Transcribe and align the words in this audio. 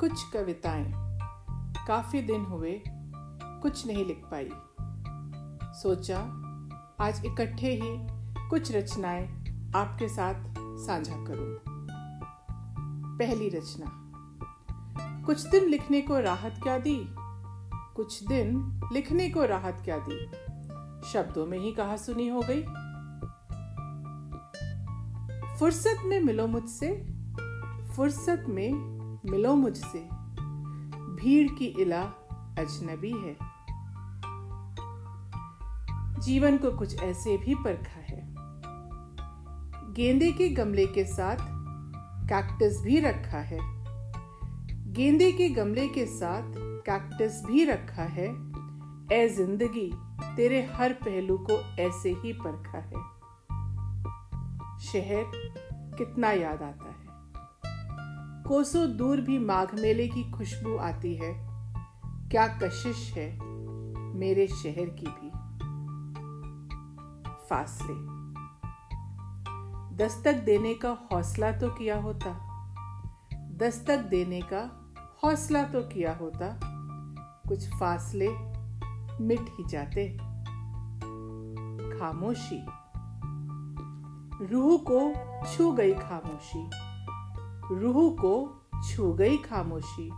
कुछ 0.00 0.30
कविताएँ 0.32 0.92
काफ़ी 1.86 2.22
दिन 2.22 2.40
हुए 2.40 2.82
कुछ 3.44 3.86
नहीं 3.86 4.06
लिख 4.06 4.22
पाई। 4.34 4.50
सोचा 5.78 6.18
आज 7.00 7.22
इकट्ठे 7.26 7.70
ही 7.70 8.06
कुछ 8.48 8.72
रचनाएँ 8.72 9.26
आपके 9.76 10.08
साथ 10.08 10.54
साझा 10.58 11.16
करूँ। 11.16 11.58
पहली 13.18 13.48
रचना, 13.48 13.86
कुछ 15.26 15.46
दिन 15.46 15.64
लिखने 15.64 16.00
को 16.00 16.20
राहत 16.20 16.60
क्या 16.62 16.78
दी? 16.78 17.06
कुछ 17.96 18.24
दिन 18.24 18.80
लिखने 18.92 19.30
को 19.30 19.44
राहत 19.44 19.82
क्या 19.84 19.98
दी? 19.98 20.26
शब्दों 21.08 21.46
में 21.46 21.58
ही 21.58 21.72
कहा 21.72 21.96
सुनी 21.96 22.28
हो 22.28 22.44
गई। 22.50 22.62
फुर्सत 25.58 25.96
में 26.04 26.20
मिलो 26.20 26.46
मुझसे, 26.46 27.06
फुर्सत 27.96 28.44
में 28.48 28.97
मिलो 29.30 29.54
मुझसे। 29.54 29.98
भीड़ 31.20 31.52
की 31.58 31.64
इला 31.64 32.02
अजनबी 32.58 33.12
है। 33.12 33.36
जीवन 36.20 36.58
को 36.58 36.78
कुछ 36.78 37.02
ऐसे 37.02 37.36
भी 37.36 37.54
परखा 37.54 38.00
है। 38.00 38.34
गेंदे 39.94 40.32
के 40.32 40.48
गमले 40.48 40.86
के 40.86 41.04
साथ 41.04 41.36
कैक्टस 42.28 42.82
भी 42.84 43.00
रखा 43.00 43.38
है। 43.38 43.58
गेंदे 44.92 45.32
के 45.32 45.48
गमले 45.48 45.88
के 45.88 46.06
साथ 46.06 46.52
कैक्टस 46.58 47.42
भी 47.46 47.64
रखा 47.64 48.02
है। 48.02 48.26
ए 49.12 49.28
ज़िंदगी, 49.28 49.92
तेरे 50.36 50.62
हर 50.74 50.92
पहलू 50.92 51.38
को 51.38 51.76
ऐसे 51.82 52.10
ही 52.10 52.32
परखा 52.32 52.78
है। 52.78 53.18
शहर 54.78 55.24
कितना 55.98 56.30
याद 56.30 56.62
आता 56.62 56.84
है। 56.84 56.87
कोसों 58.48 58.96
दूर 58.96 59.20
भी 59.20 59.38
माघ 59.38 59.80
मेले 59.80 60.08
की 60.08 60.30
खुशबू 60.30 60.76
आती 60.76 61.14
है। 61.14 61.48
क्या 62.28 62.48
कशिश 62.48 63.12
है 63.16 63.40
मेरे 64.14 64.46
शहर 64.46 64.86
की 65.00 65.06
भी। 65.06 65.30
फासले। 67.48 67.94
दस्तक 69.96 70.34
देने 70.34 70.74
का 70.74 71.08
हौसला 71.12 71.52
तो 71.52 71.70
किया 71.70 72.00
होता। 72.00 72.30
दस्तक 73.34 73.98
देने 73.98 74.40
का 74.40 74.94
हौसला 75.24 75.62
तो 75.62 75.82
किया 75.82 76.14
होता। 76.14 76.60
कुछ 77.48 77.68
फासले 77.68 78.28
मिट 79.24 79.40
ही 79.40 79.68
जाते। 79.68 80.18
खामोशी। 81.98 82.66
रूह 84.46 84.84
को 84.90 85.12
छू 85.52 85.72
गई 85.72 85.94
खामोशी। 85.94 86.87
रूह 87.72 88.16
को 88.16 88.62
छू 88.88 89.12
गई 89.12 89.36
खामोशी। 89.36 90.10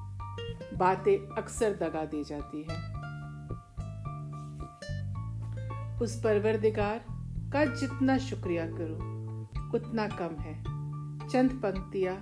बातें 0.77 1.37
अक्सर 1.37 1.70
दगा 1.70 2.05
दे 2.05 2.25
जाती 2.25 2.67
है। 2.70 3.01
उस 5.98 6.20
परवरदिगार 6.25 6.98
का 7.53 7.65
जितना 7.65 8.19
शुक्रिया 8.19 8.67
करो, 8.67 8.95
उतना 9.79 10.07
कम 10.07 10.42
है। 10.42 10.62
चंद 11.29 11.51
पंक्तियाँ 11.51 12.17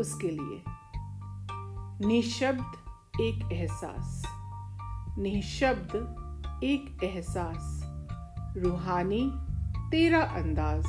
उसके 0.00 0.28
लिए। 0.28 0.64
निशब्द 2.06 2.72
एक 3.20 3.52
एहसास। 3.52 4.24
निशब्द 5.18 6.24
एक 6.64 7.04
एहसास। 7.04 7.80
रूहानी 8.56 9.32
तेरा 9.90 10.22
अंदाज। 10.22 10.84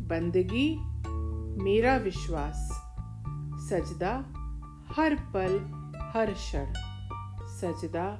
बंदगी 0.00 0.87
मेरा 1.60 1.96
विश्वास 1.96 2.70
सजदा 3.70 4.14
हर 4.96 5.14
पल 5.14 5.54
हर 6.14 6.32
क्षण। 6.32 6.72
सजदा 7.46 8.18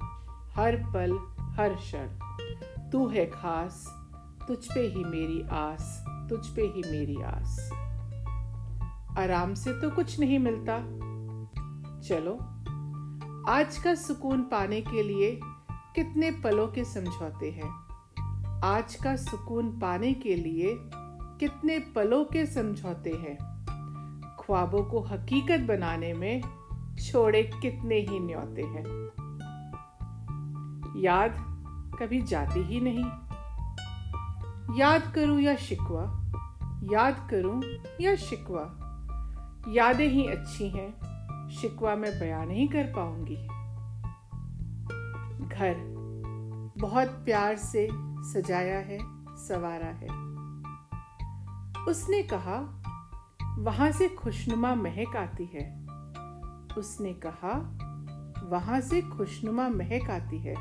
हर 0.57 0.77
पल 0.77 1.19
हर 1.41 1.75
क्षण। 1.75 2.07
तू 2.91 3.09
है 3.09 3.27
खास, 3.27 3.87
तुझ 4.49 4.59
पे 4.59 4.81
ही 4.81 5.05
मेरी 5.05 5.43
आस, 5.43 6.05
तुझ 6.31 6.47
पे 6.47 6.63
ही 6.63 6.83
मेरी 6.91 7.23
आस। 7.23 7.71
आराम 9.19 9.55
से 9.55 9.73
तो 9.73 9.91
कुछ 9.91 10.21
नहीं 10.21 10.39
मिलता। 10.39 10.79
चलो, 12.01 12.35
आज 13.53 13.79
का 13.79 13.95
सुकून 13.95 14.43
पाने 14.43 14.81
के 14.81 15.03
लिए 15.03 15.41
कितने 15.95 16.31
पलों 16.31 16.69
के 16.69 16.85
समझौते 16.85 17.51
हैं। 17.51 17.89
आज 18.65 18.95
का 18.95 19.17
सुकून 19.17 19.79
पाने 19.79 20.15
के 20.15 20.35
लिए 20.35 20.91
कितने 21.41 21.79
पलों 21.79 22.25
के 22.25 22.47
समझौते 22.47 23.11
हैं। 23.11 23.37
ख्वाबों 24.41 24.85
को 24.85 25.01
हकीकत 25.01 25.61
बनाने 25.61 26.13
में 26.13 26.43
छोड़े 26.97 27.43
कितने 27.43 27.95
ही 27.95 28.19
न्योते 28.21 28.63
हैं। 28.63 28.85
याद 31.01 31.35
कभी 32.01 32.23
जाती 32.23 32.63
ही 32.63 32.81
नहीं। 32.81 33.05
याद 34.79 35.13
करूँ 35.15 35.41
या 35.41 35.57
शिकवा, 35.57 36.25
याद 36.93 37.29
करूँ 37.31 37.63
या 38.01 38.17
शिकवा, 38.17 38.85
यादें 39.69 40.09
ही 40.09 40.27
अच्छी 40.27 40.69
हैं, 40.69 40.91
शिकवा 41.51 41.95
मैं 41.95 42.21
बयान 42.21 42.49
नहीं 42.49 42.69
कर 42.69 42.93
पाऊँगी। 42.97 43.47
घर 45.49 45.75
बहुत 46.79 47.09
प्यार 47.09 47.57
से 47.57 47.89
सजाया 48.19 48.79
है, 48.79 48.99
सवारा 49.37 49.87
है। 49.87 50.28
उसने 51.89 52.23
कहा, 52.23 52.83
वहाँ 53.59 53.91
से 53.91 54.09
खुशनुमा 54.09 54.75
महक 54.75 55.17
आती 55.17 55.45
है। 55.45 55.87
उसने 56.79 57.13
कहा, 57.13 57.79
वहाँ 58.49 58.81
से 58.81 59.03
खुशनुमा 59.03 59.69
महक 59.69 60.11
आती 60.11 60.39
है। 60.39 60.55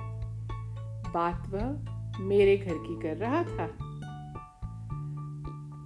बात 1.13 1.47
वह 1.47 1.97
मेरे 2.19 2.57
घर 2.57 2.73
की 2.73 3.01
कर 3.01 3.17
रहा 3.17 3.43
था। 3.43 3.87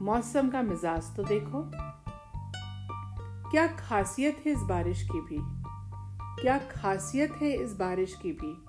मौसम 0.01 0.49
का 0.49 0.61
मिजाज 0.61 1.15
तो 1.15 1.23
देखो। 1.23 1.71
क्या 3.51 3.67
खासियत 3.67 4.43
है 4.45 4.51
इस 4.51 4.59
बारिश 4.59 5.09
की 5.11 5.21
भी? 5.21 5.37
क्या 6.41 6.57
खासियत 6.57 7.33
है 7.41 7.49
इस 7.49 7.73
बारिश 7.73 8.19
की 8.25 8.31
भी? 8.31 8.65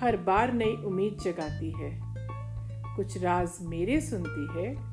हर 0.00 0.16
बार 0.16 0.52
नई 0.52 0.76
उम्मीद 0.76 1.18
जगाती 1.22 1.70
है। 1.70 2.00
कुछ 2.96 3.22
राज 3.22 3.52
मेरे 3.60 4.00
सुनती 4.00 4.48
है। 4.52 4.89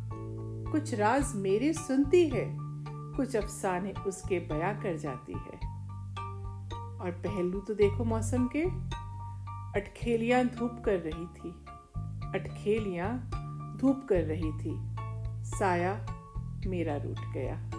कुछ 0.72 0.94
राज 0.94 1.36
मेरे 1.36 1.74
सुनती 1.74 2.30
है, 2.30 2.58
कुछ 2.90 3.36
अफसाने 3.36 3.94
उसके 4.08 4.40
बया 4.40 4.74
कर 4.74 4.98
जाती 4.98 5.34
है। 5.34 5.78
और 7.00 7.12
पहलू 7.12 7.60
तो 7.60 7.74
देखो 7.74 8.04
मौसम 8.04 8.50
के। 8.56 8.64
अटखेलियाँ 9.80 10.46
धूप 10.46 10.82
कर 10.86 11.00
रही 11.00 11.26
थी। 11.26 11.50
अटखेलियाँ 12.40 13.30
धूप 13.82 14.06
कर 14.10 14.24
रही 14.24 14.52
थी। 14.52 14.96
साया 15.46 16.06
मेरा 16.68 16.98
रूट 16.98 17.34
गया। 17.34 17.72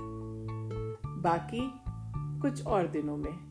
बाकी 1.06 1.72
कुछ 2.41 2.66
और 2.66 2.87
दिनों 2.87 3.16
में। 3.16 3.47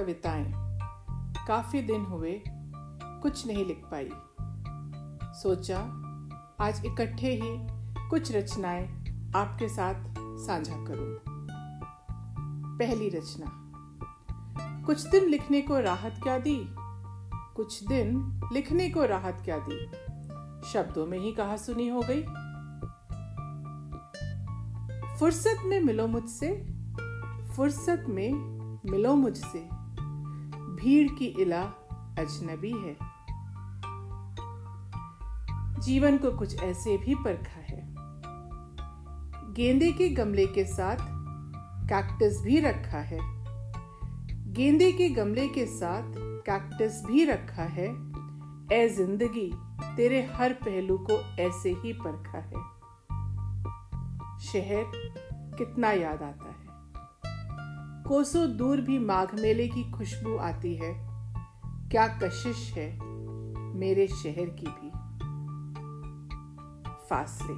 कविताएँ 0.00 0.52
काफ़ी 1.48 1.82
दिन 1.82 2.04
हुए, 2.04 2.42
कुछ 3.22 3.46
नहीं 3.46 3.66
लिख 3.66 3.82
पाई। 3.94 4.10
सोचा, 5.42 5.78
आज 6.60 6.82
इकट्ठे 6.86 7.34
ही 7.34 7.58
कुछ 8.08 8.36
रचनाएँ 8.36 8.86
आपके 9.36 9.68
साथ 9.68 9.94
साझा 10.18 10.76
करूँ। 10.76 11.18
पहली 12.78 13.08
रचना, 13.08 13.46
कुछ 14.86 15.02
दिन 15.02 15.24
लिखने 15.24 15.60
को 15.60 15.80
राहत 15.80 16.20
क्या 16.22 16.38
दी? 16.38 16.66
कुछ 17.56 17.84
दिन 17.84 18.40
लिखने 18.52 18.90
को 18.90 19.04
राहत 19.04 19.42
क्या 19.44 19.58
दी? 19.58 19.86
शब्दों 20.68 21.06
में 21.06 21.18
ही 21.18 21.32
कहा 21.32 21.56
सुनी 21.56 21.88
हो 21.88 22.00
गई। 22.10 22.22
फुर्सत 25.18 25.56
में 25.64 25.80
मिलो 25.80 26.06
मुझसे, 26.06 26.66
फुर्सत 27.56 28.04
में 28.08 28.60
मिलो 28.90 29.14
मुझसे। 29.14 29.79
भीड़ 30.80 31.08
की 31.18 31.24
इला 31.24 31.62
अजनबी 32.18 32.72
है। 32.72 32.96
जीवन 35.80 36.18
को 36.18 36.30
कुछ 36.30 36.62
ऐसे 36.62 36.96
भी 36.98 37.14
परखा 37.14 37.60
है। 37.60 37.80
गेंदे 39.54 39.92
के 39.92 40.08
गमले 40.08 40.46
के 40.46 40.64
साथ 40.64 40.96
कैक्टस 41.88 42.40
भी 42.44 42.60
रखा 42.60 42.98
है। 42.98 43.18
गेंदे 44.52 44.92
के 44.92 45.08
गमले 45.08 45.48
के 45.48 45.66
साथ 45.66 46.12
कैक्टस 46.46 47.02
भी 47.06 47.24
रखा 47.24 47.62
है। 47.62 47.88
ए 48.72 48.88
ज़िंदगी, 48.88 49.50
तेरे 49.96 50.22
हर 50.34 50.52
पहलू 50.52 50.98
को 51.10 51.20
ऐसे 51.42 51.70
ही 51.72 51.92
परखा 51.92 52.38
है। 52.38 52.62
शहर 54.40 54.92
कितना 55.58 55.90
याद 55.92 56.22
आता 56.22 56.50
कोसों 58.10 58.56
दूर 58.56 58.80
भी 58.80 58.98
माघ 58.98 59.40
मेले 59.40 59.68
की 59.68 59.90
खुशबू 59.90 60.36
आती 60.36 60.74
है। 60.74 60.92
क्या 61.88 62.08
कशिश 62.08 62.72
है 62.76 63.00
मेरे 63.56 64.08
शहर 64.08 64.56
की 64.60 64.66
भी। 64.66 64.90
फासले। 67.10 67.54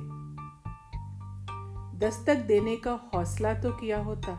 दस्तक 1.98 2.36
देने 2.36 2.76
का 2.76 3.10
हौसला 3.14 3.54
तो 3.54 3.72
किया 3.72 4.04
होता। 4.04 4.32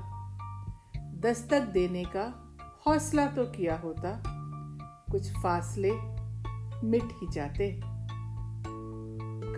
दस्तक 0.97 1.61
देने 1.61 2.03
का 2.03 2.57
हौसला 2.87 3.25
तो 3.25 3.45
किया 3.45 3.77
होता। 3.77 4.23
कुछ 5.11 5.31
फासले 5.31 5.91
मिट 6.87 7.03
ही 7.03 7.27
जाते। 7.31 7.81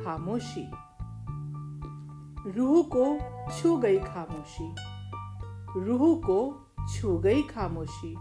खामोशी। 0.04 0.72
रूह 2.52 2.90
को 2.96 3.20
छू 3.52 3.78
गई 3.78 4.00
खामोशी। 4.00 4.95
रूह 5.78 6.18
को 6.18 6.68
छू 6.94 7.18
गई 7.18 7.42
खामोशी। 7.42 8.16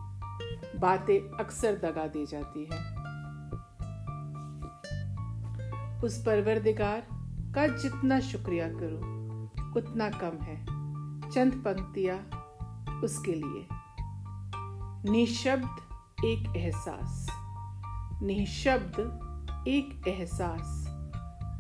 बातें 0.79 1.39
अक्सर 1.39 1.73
दगा 1.73 2.07
दे 2.07 2.27
जाती 2.27 2.69
है। 2.73 3.05
उस 6.01 6.23
परवरदिगार 6.27 7.07
का 7.55 7.67
जितना 7.67 8.21
शुक्रिया 8.21 8.69
करो, 8.69 8.97
उतना 9.81 10.11
कम 10.11 10.39
है। 10.43 10.65
चंद 11.31 11.53
पंक्तियाँ 11.53 12.19
उसके 13.05 13.33
लिए। 13.33 13.69
निशब्द 15.11 15.77
एक 16.25 16.57
एहसास। 16.57 17.29
निशब्द 18.23 19.21
एक 19.69 20.09
एहसास। 20.09 20.85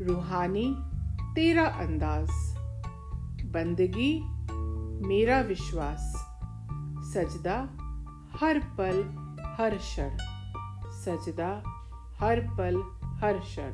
रूहानी 0.00 0.76
तेरा 1.35 1.64
अंदाज। 1.64 2.29
बंदगी 3.46 4.34
मेरा 5.05 5.41
विश्वास, 5.41 6.15
सजदा 7.15 7.56
हर 8.41 8.59
पल 8.59 9.03
हर 9.59 9.77
क्षण, 9.77 10.17
सजदा 10.91 11.62
हर 12.21 12.41
पल 12.41 12.83
हर 13.05 13.39
क्षण। 13.39 13.71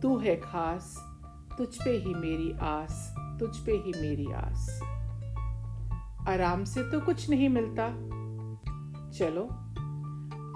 तू 0.00 0.18
है 0.18 0.36
खास, 0.36 0.96
तुझ 1.58 1.68
पे 1.84 1.90
ही 1.90 2.14
मेरी 2.14 2.52
आस, 2.52 3.14
तुझ 3.40 3.56
पे 3.56 3.72
ही 3.72 3.92
मेरी 4.00 4.32
आस। 4.32 4.80
आराम 6.28 6.64
से 6.64 6.82
तो 6.82 7.00
कुछ 7.00 7.30
नहीं 7.30 7.48
मिलता। 7.48 7.88
चलो, 9.10 9.42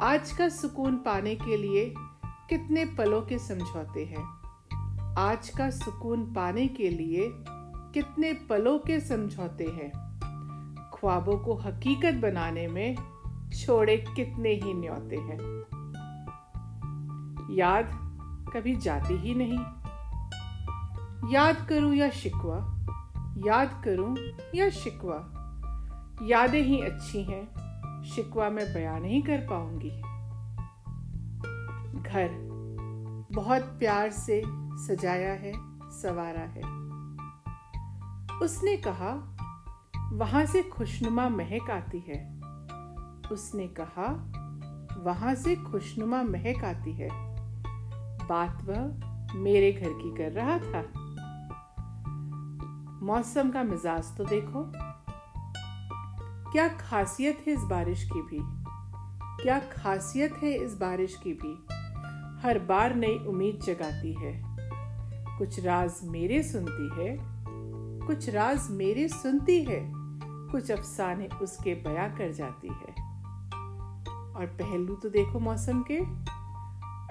आज 0.07 0.33
का 0.33 0.49
सुकून 0.49 0.97
पाने 0.97 1.35
के 1.35 1.57
लिए 1.57 1.95
कितने 2.51 2.85
पलों 2.85 3.23
के 3.23 3.39
समझौते 3.39 4.05
हैं। 4.05 4.45
आज 5.19 5.49
का 5.49 5.71
सुकून 5.71 6.33
पाने 6.33 6.69
के 6.69 6.89
लिए 6.89 7.45
कितने 7.95 8.33
पलों 8.33 8.79
के 8.79 9.01
समझौते 9.01 9.65
हैं। 9.65 9.91
ख्वाबों 10.95 11.39
को 11.39 11.55
हकीकत 11.55 12.15
बनाने 12.15 12.67
में 12.67 12.97
छोड़े 13.51 13.97
कितने 13.97 14.51
ही 14.51 14.75
न्योते 14.75 15.17
हैं। 15.17 15.39
याद 17.55 17.87
कभी 18.55 18.77
जाती 18.77 19.15
ही 19.15 19.35
नहीं। 19.35 19.59
याद 21.33 21.67
करूँ 21.69 21.95
या 21.95 22.11
शिकवा, 22.11 22.57
याद 23.47 23.83
करूँ 23.85 24.17
या 24.55 24.71
शिकवा, 24.71 25.31
यादें 26.23 26.63
ही 26.63 26.81
अच्छी 26.81 27.25
हैं, 27.25 27.47
शिकवा 28.05 28.51
मैं 28.51 28.75
बयान 28.75 29.03
नहीं 29.03 29.23
कर 29.23 29.39
पाऊँगी। 29.39 30.01
घर 32.03 32.29
बहुत 33.33 33.63
प्यार 33.63 34.11
से 34.11 34.43
सजाया 34.87 35.33
है, 35.33 35.53
सवारा 35.91 36.41
है। 36.41 36.84
उसने 38.43 38.77
कहा, 38.77 39.37
वहाँ 40.13 40.47
से 40.47 40.63
खुशनुमा 40.63 41.29
महक 41.29 41.71
आती 41.71 41.99
है। 41.99 42.41
उसने 43.33 43.69
कहा, 43.69 44.31
वहाँ 45.03 45.35
से 45.35 45.57
खुशनुमा 45.57 46.23
महक 46.23 46.65
आती 46.65 46.93
है। 46.93 47.09
बात 48.27 48.63
वह 48.63 49.15
मेरे 49.35 49.73
घर 49.73 49.89
की 49.89 50.17
कर 50.17 50.33
रहा 50.33 50.59
था। 50.59 51.05
मौसम 53.07 53.51
का 53.51 53.63
मिजाज 53.63 54.17
तो 54.17 54.25
देखो। 54.25 54.73
क्या 56.53 56.69
खासियत 56.69 57.45
है 57.47 57.55
इस 57.55 57.61
बारिश 57.61 58.11
की 58.13 58.23
भी? 58.23 58.39
क्या 59.43 59.59
खासियत 59.59 60.35
है 60.43 60.51
इस 60.51 60.75
बारिश 60.75 61.21
की 61.27 61.33
भी? 61.33 61.67
हर 62.43 62.59
बार 62.59 62.95
नई 62.95 63.19
उम्मीद 63.19 63.61
जगाती 63.65 64.15
है। 64.15 64.43
कुछ 65.39 65.65
राज 65.65 65.93
मेरे 66.05 66.43
सुनती 66.43 67.03
है 67.03 67.34
कुछ 68.07 68.29
राज 68.29 68.71
मेरे 68.71 69.09
सुनती 69.09 69.65
है, 69.65 69.93
कुछ 70.25 70.71
अफसाने 70.71 71.29
उसके 71.43 71.75
बया 71.75 72.09
कर 72.09 72.33
जाती 72.33 72.69
है। 72.69 73.15
और 74.35 74.47
पहलू 74.47 74.95
तो 74.95 75.09
देखो 75.09 75.41
मौसम 75.41 75.85
के। 75.91 75.99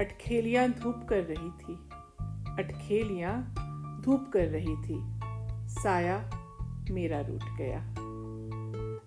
अटखेलियाँ 0.04 0.69
धूप 0.69 1.06
कर 1.10 1.24
रही 1.24 1.50
थी। 1.50 1.74
अटखेलियाँ 2.63 3.54
धूप 4.06 4.31
कर 4.34 4.48
रही 4.48 4.75
थी। 4.75 5.19
साया 5.69 6.30
मेरा 6.92 7.22
रूट 7.22 7.44
गया। 7.57 7.95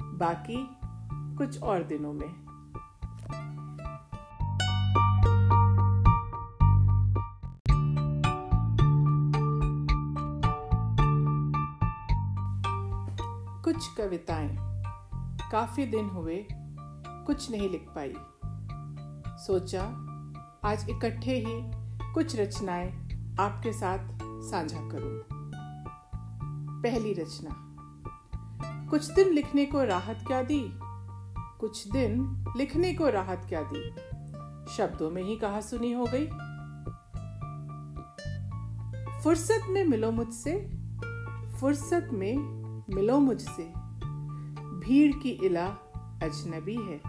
बाकी 0.03 0.69
कुछ 1.37 1.63
और 1.63 1.83
दिनों 1.83 2.13
में। 2.13 2.46
कुछ 13.77 13.97
कविताएँ 13.97 14.57
काफ़ी 15.53 15.87
दिन 15.87 16.05
हुए 16.05 16.47
कुछ 17.27 17.51
नहीं 17.51 17.71
लिख 17.71 17.87
पाई। 17.99 18.15
सोचा 19.47 19.83
आज 20.65 20.91
इकट्ठे 20.91 21.39
ही 21.39 21.63
कुछ 22.15 22.37
रचनाएँ 22.37 22.93
आपके 23.41 23.73
साथ 23.73 23.99
साझा 24.23 24.89
करूँ। 24.89 25.21
पहली 26.83 27.13
रचना, 27.13 27.77
कुछ 28.91 29.11
दिन 29.11 29.29
लिखने 29.29 29.67
को 29.67 29.85
राहत 29.85 30.25
क्या 30.27 30.43
दी? 30.43 30.73
कुछ 31.61 31.89
दिन 31.89 32.45
लिखने 32.57 32.95
को 32.95 33.09
राहत 33.09 33.47
क्या 33.49 33.63
दी? 33.63 33.91
शब्दों 34.73 35.11
में 35.11 35.23
ही 35.23 35.37
कहा 35.37 35.61
सुनी 35.61 35.93
हो 35.93 36.07
गई। 36.15 36.27
फुर्सत 39.23 39.61
में 39.71 39.85
मिलो 39.85 40.11
मुझसे, 40.11 40.79
फुर्सत 41.61 42.09
में 42.13 42.66
मिलो 42.91 43.19
मुझसे। 43.19 43.73
भीड़ 44.81 45.17
की 45.17 45.31
इला 45.31 45.67
अजनबी 46.23 46.77
है। 46.77 47.01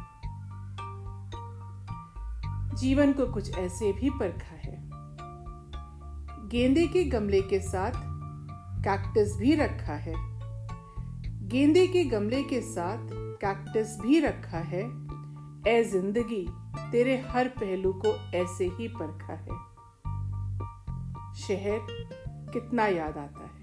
जीवन 2.75 3.13
को 3.13 3.33
कुछ 3.33 3.57
ऐसे 3.57 3.93
भी 3.93 4.09
परखा 4.09 4.55
है। 4.55 4.89
गेंदे 6.49 6.87
के 6.87 7.03
गमले 7.03 7.41
के 7.41 7.59
साथ 7.59 7.91
कैक्टस 8.83 9.37
भी 9.39 9.55
रखा 9.55 9.93
है। 9.93 10.13
गेंदे 11.47 11.87
के 11.87 12.05
गमले 12.05 12.43
के 12.43 12.61
साथ 12.61 13.07
कैक्टस 13.41 13.97
भी 14.01 14.19
रखा 14.19 14.57
है। 14.57 14.81
ए 15.67 15.83
ज़िंदगी, 15.83 16.47
तेरे 16.91 17.17
हर 17.17 17.47
पहलू 17.47 17.93
को 17.93 18.31
ऐसे 18.35 18.67
ही 18.67 18.87
परखा 18.87 19.33
है। 19.33 19.77
शहर 21.35 21.79
कितना 22.53 22.85
याद 22.87 23.17
आता 23.17 23.43
है। 23.43 23.56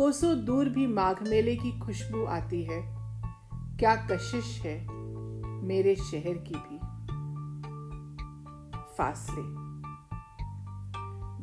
कोसों 0.00 0.44
दूर 0.44 0.68
भी 0.68 0.86
माघ 0.86 1.28
मेले 1.28 1.56
की 1.56 1.78
खुशबू 1.78 2.24
आती 2.24 2.64
है। 2.64 2.82
क्या 3.76 3.96
कशिश 3.96 4.60
है 4.60 4.88
मेरे 5.62 5.96
शहर 5.96 6.34
की 6.48 6.54
भी। 6.54 6.78
फासले। 8.96 9.42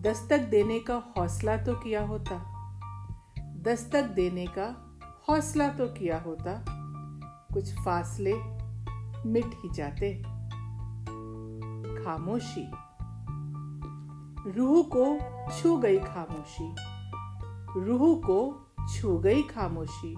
दस्तक 0.01 0.39
देने 0.39 0.79
का 0.79 1.13
हौसला 1.17 1.57
तो 1.57 1.75
किया 1.75 2.05
होता। 2.05 2.35
दस्तक 3.39 4.03
देने 4.03 4.45
का 4.45 4.99
हौसला 5.29 5.69
तो 5.69 5.87
किया 5.87 6.19
होता। 6.19 6.65
कुछ 7.53 7.73
फासले 7.73 8.33
मिट 9.29 9.45
ही 9.45 9.69
जाते। 9.73 10.23
खामोशी। 12.03 12.71
रूह 14.51 14.89
को 14.95 15.19
छू 15.57 15.77
गई 15.77 15.99
खामोशी। 15.99 16.96
रूह 17.75 18.17
को 18.19 18.67
छू 18.95 19.17
गई 19.17 19.43
खामोशी। 19.43 20.15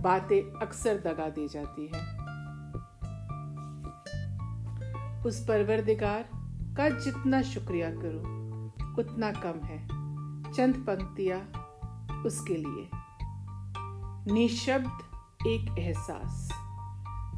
बातें 0.00 0.60
अक्सर 0.60 0.94
दगा 0.94 1.28
दे 1.28 1.48
जाती 1.48 1.90
है। 1.94 2.28
उस 5.26 5.44
परवरदिगार 5.48 6.22
का 6.76 6.88
जितना 6.88 7.42
शुक्रिया 7.42 7.90
करो, 7.90 8.20
उतना 8.98 9.32
कम 9.32 9.60
है। 9.64 9.88
चंद 10.52 10.74
पंक्तियाँ 10.74 11.40
उसके 12.26 12.56
लिए। 12.56 12.90
निशब्द 14.32 14.98
एक 15.46 15.78
एहसास। 15.78 16.50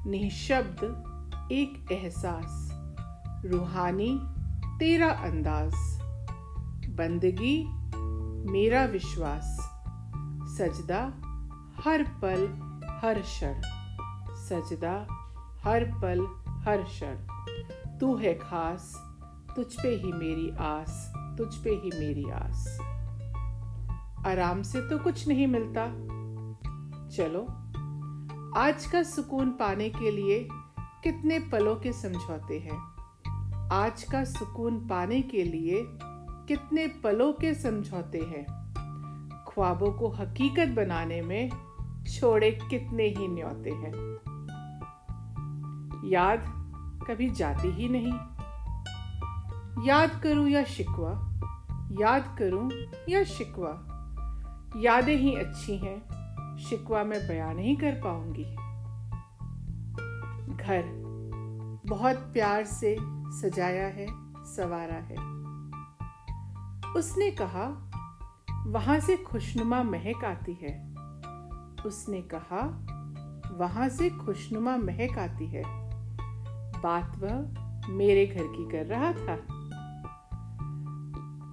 निशब्द 0.06 1.10
एक 1.52 1.92
एहसास। 1.92 2.70
रूहानी 3.44 4.20
तेरा 4.78 5.10
अंदाज। 5.10 5.72
बंदगी 6.90 7.79
मेरा 8.46 8.84
विश्वास, 8.84 9.58
सजदा 10.58 11.00
हर 11.84 12.02
पल 12.02 12.46
हर 13.02 13.18
क्षण, 13.18 13.60
सजदा 14.34 14.94
हर 15.64 15.84
पल 15.84 16.26
हर 16.48 16.82
क्षण। 16.82 17.14
तू 17.98 18.16
है 18.16 18.34
खास, 18.34 18.94
तुझ 19.56 19.66
पे 19.82 19.88
ही 19.88 20.12
मेरी 20.12 20.50
आस, 20.50 21.12
तुझ 21.38 21.54
पे 21.54 21.70
ही 21.70 21.90
मेरी 22.00 22.30
आस। 22.30 22.78
आराम 24.26 24.62
से 24.62 24.88
तो 24.88 24.98
कुछ 24.98 25.28
नहीं 25.28 25.46
मिलता। 25.46 25.86
चलो, 27.08 27.46
आज 28.60 28.86
का 28.86 29.02
सुकून 29.02 29.50
पाने 29.50 29.88
के 29.88 30.10
लिए 30.10 30.48
कितने 31.04 31.38
पलों 31.38 31.76
के 31.76 31.92
समझौते 31.92 32.58
हैं। 32.58 32.90
आज 33.72 34.02
का 34.02 34.24
सुकून 34.24 34.88
पाने 34.88 35.22
के 35.22 35.42
लिए 35.44 35.98
कितने 36.50 36.86
पलों 36.86 37.32
के 37.32 37.54
समझौते 37.54 38.18
हैं। 38.18 38.46
ख्वाबों 39.48 39.92
को 39.92 40.08
हकीकत 40.08 40.68
बनाने 40.68 41.22
में 41.22 41.50
छोड़े 42.14 42.50
कितने 42.50 43.04
ही 43.04 43.28
न्योते 43.28 43.70
हैं। 43.70 43.92
याद 46.10 46.40
कभी 47.08 47.30
जाती 47.30 47.68
ही 47.72 47.88
नहीं। 47.88 48.12
याद 49.86 50.20
करूँ 50.22 50.48
या 50.48 50.64
शिकवा, 50.64 51.40
याद 52.00 52.36
करूँ 52.38 52.70
या 53.08 53.24
शिकवा, 53.24 53.86
यादें 54.76 55.16
ही 55.16 55.34
अच्छी 55.34 55.76
हैं, 55.76 55.98
शिकवा 56.58 57.04
मैं 57.04 57.28
बयान 57.28 57.56
नहीं 57.56 57.76
कर 57.76 57.92
पाऊँगी। 57.92 58.56
घर 60.56 60.82
बहुत 61.86 62.16
प्यार 62.16 62.64
से 62.64 62.96
सजाया 63.40 63.86
है, 63.86 64.06
सवारा 64.44 64.94
है। 64.94 65.39
उसने 66.96 67.30
कहा, 67.30 67.90
वहाँ 68.66 69.00
से 69.00 69.16
खुशनुमा 69.16 69.82
महक 69.82 70.24
आती 70.24 70.54
है। 70.54 70.94
उसने 71.86 72.22
कहा, 72.22 72.86
वहाँ 73.58 73.88
से 73.88 74.10
खुशनुमा 74.10 74.76
महक 74.76 75.18
आती 75.18 75.46
है। 75.46 75.62
बात 76.80 77.18
वह 77.18 77.60
मेरे 77.92 78.26
घर 78.26 78.42
की 78.42 78.70
कर 78.70 78.86
रहा 78.86 79.12
था। 79.12 79.60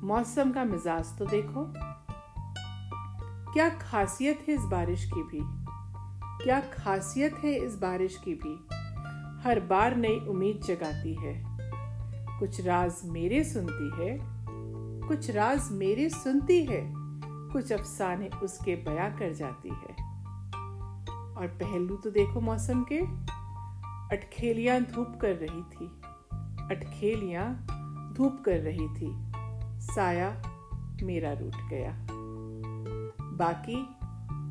मौसम 0.07 0.51
का 0.51 0.63
मिजाज 0.63 1.17
तो 1.17 1.25
देखो। 1.25 1.73
क्या 3.53 3.69
खासियत 3.69 4.45
है 4.47 4.55
इस 4.55 4.61
बारिश 4.61 5.11
की 5.15 5.23
भी? 5.23 5.39
क्या 6.43 6.59
खासियत 6.59 7.35
है 7.43 7.53
इस 7.53 7.75
बारिश 7.75 8.21
की 8.27 8.33
भी? 8.33 8.67
हर 9.43 9.59
बार 9.59 9.95
नई 9.95 10.19
उम्मीद 10.19 10.61
जगाती 10.67 11.15
है। 11.15 11.57
कुछ 12.39 12.65
राज 12.65 12.95
मेरे 13.05 13.43
सुनती 13.43 14.03
है 14.03 14.36
कुछ 15.07 15.29
राज 15.29 15.71
मेरे 15.71 16.09
सुनती 16.09 16.63
है, 16.65 16.81
कुछ 17.51 17.71
अफसाने 17.71 18.29
उसके 18.43 18.75
बया 18.75 19.09
कर 19.09 19.33
जाती 19.33 19.69
है। 19.69 20.07
और 21.33 21.47
पहलू 21.61 21.95
तो 21.95 22.09
देखो 22.09 22.41
मौसम 22.41 22.85
के, 22.91 22.99
अटखेलियाँ 24.15 24.79
धूप 24.81 25.17
कर 25.21 25.35
रही 25.35 25.61
थी, 25.71 25.87
अटखेलियाँ 26.71 27.47
धूप 28.17 28.41
कर 28.45 28.59
रही 28.59 28.87
थी, 28.89 29.11
साया 29.85 30.29
मेरा 31.03 31.33
रूट 31.33 31.55
गया। 31.69 31.93
बाकी 33.37 33.85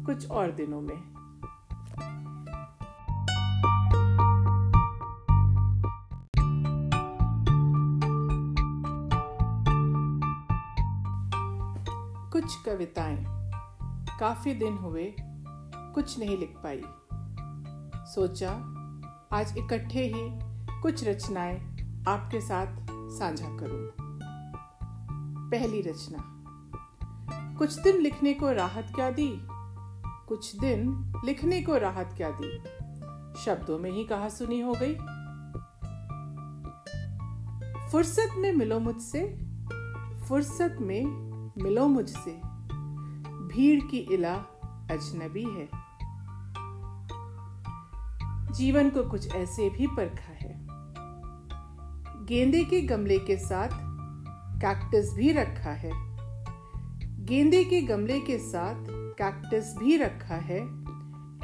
कुछ 0.07 0.31
और 0.31 0.51
दिनों 0.51 0.81
में। 0.81 1.16
कुछ 12.47 12.63
कविताएँ 12.63 13.25
काफ़ी 14.21 14.55
दिन 14.55 14.77
हुए 14.77 15.17
कुछ 15.95 16.19
नहीं 16.19 16.39
लिख 16.39 16.55
पाई। 16.67 16.83
सोचा 18.15 18.51
आज 19.33 19.59
इकट्ठे 19.59 20.01
ही 20.01 20.31
कुछ 20.83 21.09
रचनाएँ 21.09 21.57
आपके 22.09 22.41
साथ 22.41 22.87
साझा 22.91 23.57
करूँ। 23.57 23.91
पहली 25.51 25.81
रचना, 25.81 26.19
कुछ 27.59 27.79
दिन 27.79 27.97
लिखने 27.97 28.35
को 28.35 28.53
राहत 28.53 28.93
क्या 28.95 29.11
दी? 29.11 29.39
कुछ 30.29 30.57
दिन 30.57 31.13
लिखने 31.25 31.63
को 31.63 31.77
राहत 31.77 32.15
क्या 32.17 32.31
दी? 32.31 32.59
शब्दों 33.41 33.79
में 33.79 33.91
ही 33.91 34.05
कहा 34.05 34.29
सुनी 34.29 34.61
हो 34.61 34.77
गई। 34.83 34.95
फुर्सत 37.91 38.35
में 38.39 38.53
मिलो 38.53 38.81
मुझसे, 38.81 39.47
फुर्सत 40.29 40.77
में 40.81 41.26
मिलो 41.59 41.87
मुझसे। 41.87 42.33
भीड़ 43.47 43.85
की 43.91 43.99
इला 43.99 44.35
अजनबी 44.91 45.45
है। 45.45 45.69
जीवन 48.53 48.91
को 48.91 49.11
कुछ 49.11 49.35
ऐसे 49.35 49.71
भी 49.71 49.87
परखा 49.87 50.33
है। 50.33 50.67
गेंदे 52.27 52.65
के 52.65 52.81
गमले 52.81 53.19
के 53.19 53.37
साथ 53.37 53.69
कैक्टस 54.61 55.15
भी 55.17 55.33
रखा 55.33 55.71
है। 55.71 55.93
गेंदे 57.25 57.65
के 57.65 57.81
गमले 57.83 58.21
के 58.21 58.39
साथ 58.39 58.85
कैक्टस 58.91 59.75
भी 59.79 59.97
रखा 59.97 60.35
है। 60.35 60.61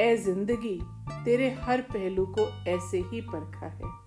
ए 0.01 0.17
ज़िंदगी, 0.17 0.81
तेरे 1.25 1.51
हर 1.55 1.81
पहलू 1.81 2.27
को 2.27 2.65
ऐसे 2.69 2.99
ही 2.99 3.21
परखा 3.21 3.67
है। 3.67 4.03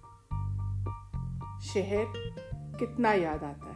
शहर 1.62 2.06
कितना 2.80 3.14
याद 3.14 3.44
आता 3.44 3.70
है। 3.70 3.75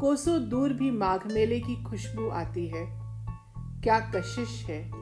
कोसों 0.00 0.48
दूर 0.48 0.72
भी 0.72 0.90
माघ 0.90 1.32
मेले 1.32 1.60
की 1.60 1.84
खुशबू 1.84 2.28
आती 2.28 2.66
है। 2.66 2.86
क्या 3.82 4.00
कशिश 4.00 4.66
है 4.66 4.92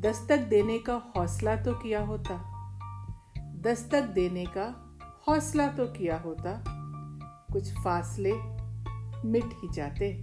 दस्तक 0.00 0.38
देने 0.38 0.78
का 0.78 1.02
हौसला 1.16 1.56
तो 1.56 1.74
किया 1.74 2.06
होता। 2.06 2.34
दस्तक 3.38 4.02
देने 4.02 4.44
का 4.46 4.98
हौसला 5.28 5.68
तो 5.68 5.86
किया 5.86 6.18
होता। 6.20 6.64
कुछ 7.52 7.72
फासले 7.72 8.32
मिट 9.28 9.44
ही 9.44 9.68
जाते। 9.72 10.22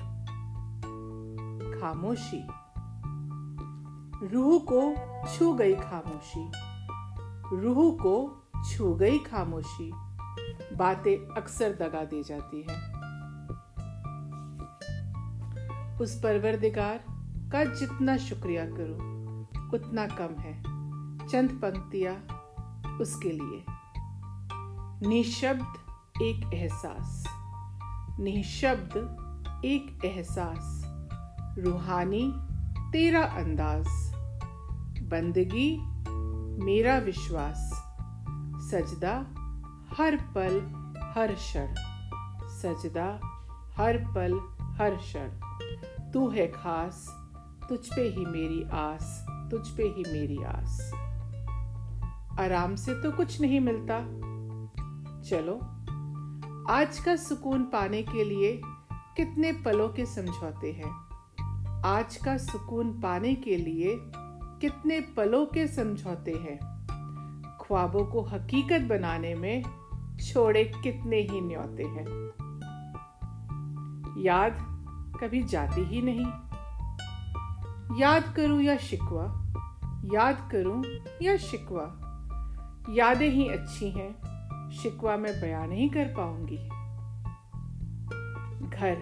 खामोशी। 1.79 2.47
रूह 4.27 4.65
को 4.71 4.95
छू 5.35 5.53
गई 5.53 5.75
खामोशी। 5.75 6.64
रूह 7.53 7.97
को 7.97 8.43
छू 8.71 8.93
गई 8.93 9.19
खामोशी। 9.19 9.91
बातें 10.75 11.35
अक्सर 11.35 11.69
दगा 11.73 12.05
दे 12.05 12.23
जाती 12.23 12.65
हैं। 12.69 13.05
उस 15.97 16.19
परवरदिगार 16.23 16.97
का 17.51 17.63
जितना 17.63 18.17
शुक्रिया 18.17 18.65
करो, 18.65 18.95
उतना 19.77 20.07
कम 20.07 20.35
है। 20.41 20.63
चंद 21.27 21.49
पंक्तियाँ 21.49 22.15
उसके 23.01 23.29
लिए। 23.29 23.65
निशब्द 25.09 25.73
एक 26.21 26.53
एहसास। 26.53 27.25
निशब्द 28.19 29.25
एक 29.65 30.05
एहसास। 30.05 30.81
रूहानी 31.59 32.33
तेरा 32.91 33.23
अंदाज। 33.23 33.87
बंदगी 35.03 35.94
मेरा 36.63 36.97
विश्वास, 36.97 37.71
सजदा 38.71 39.13
हर 39.97 40.15
पल 40.15 40.61
हर 41.15 41.33
क्षण। 41.33 41.75
सजदा 42.47 43.19
हर 43.77 43.97
पल 43.97 44.39
हर 44.61 44.95
क्षण। 44.95 45.27
तू 46.11 46.29
है 46.29 46.47
खास, 46.47 47.07
तुझ 47.69 47.79
पे 47.95 48.01
ही 48.01 48.25
मेरी 48.25 48.63
आस, 48.63 49.25
तुझ 49.51 49.67
पे 49.67 49.83
ही 49.83 50.03
मेरी 50.13 50.43
आस। 50.43 50.91
आराम 52.39 52.75
से 52.75 52.93
तो 52.93 53.11
कुछ 53.11 53.41
नहीं 53.41 53.59
मिलता। 53.59 53.99
चलो, 55.21 55.55
आज 56.71 56.99
का 56.99 57.15
सुकून 57.15 57.63
पाने 57.63 58.03
के 58.03 58.23
लिए 58.23 58.61
कितने 58.95 59.51
पलों 59.51 59.89
के 59.89 60.05
समझौते 60.05 60.71
हैं। 60.71 61.05
आज 61.85 62.15
का 62.15 62.37
सुकून 62.37 63.01
पाने 63.01 63.35
के 63.35 63.57
लिए 63.57 64.11
कितने 64.61 65.01
पलों 65.01 65.45
के 65.45 65.67
समझौते 65.67 66.31
हैं। 66.31 66.75
ख्वाबों 67.61 68.05
को 68.05 68.21
हकीकत 68.21 68.81
बनाने 68.81 69.35
में 69.35 69.63
छोड़े 70.17 70.63
कितने 70.63 71.17
ही 71.17 71.41
न्योते 71.41 71.83
हैं। 71.83 72.07
याद 74.23 74.53
कभी 75.21 75.43
जाती 75.43 75.83
ही 75.83 76.01
नहीं। 76.01 76.25
याद 78.01 78.33
करूँ 78.35 78.61
या 78.61 78.77
शिकवा, 78.77 79.53
याद 80.13 80.49
करूँ 80.51 80.83
या 81.21 81.37
शिकवा, 81.37 82.01
यादें 82.89 83.29
ही 83.29 83.47
अच्छी 83.47 83.89
हैं, 83.89 84.11
शिकवा 84.71 85.17
मैं 85.17 85.41
बयान 85.41 85.69
नहीं 85.69 85.89
कर 85.89 86.05
पाऊँगी। 86.05 86.69
घर 88.69 88.95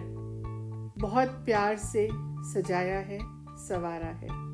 बहुत 0.98 1.28
प्यार 1.28 1.76
से 1.76 2.08
सजाया 2.52 2.98
है, 2.98 3.18
सवारा 3.56 4.06
है। 4.06 4.53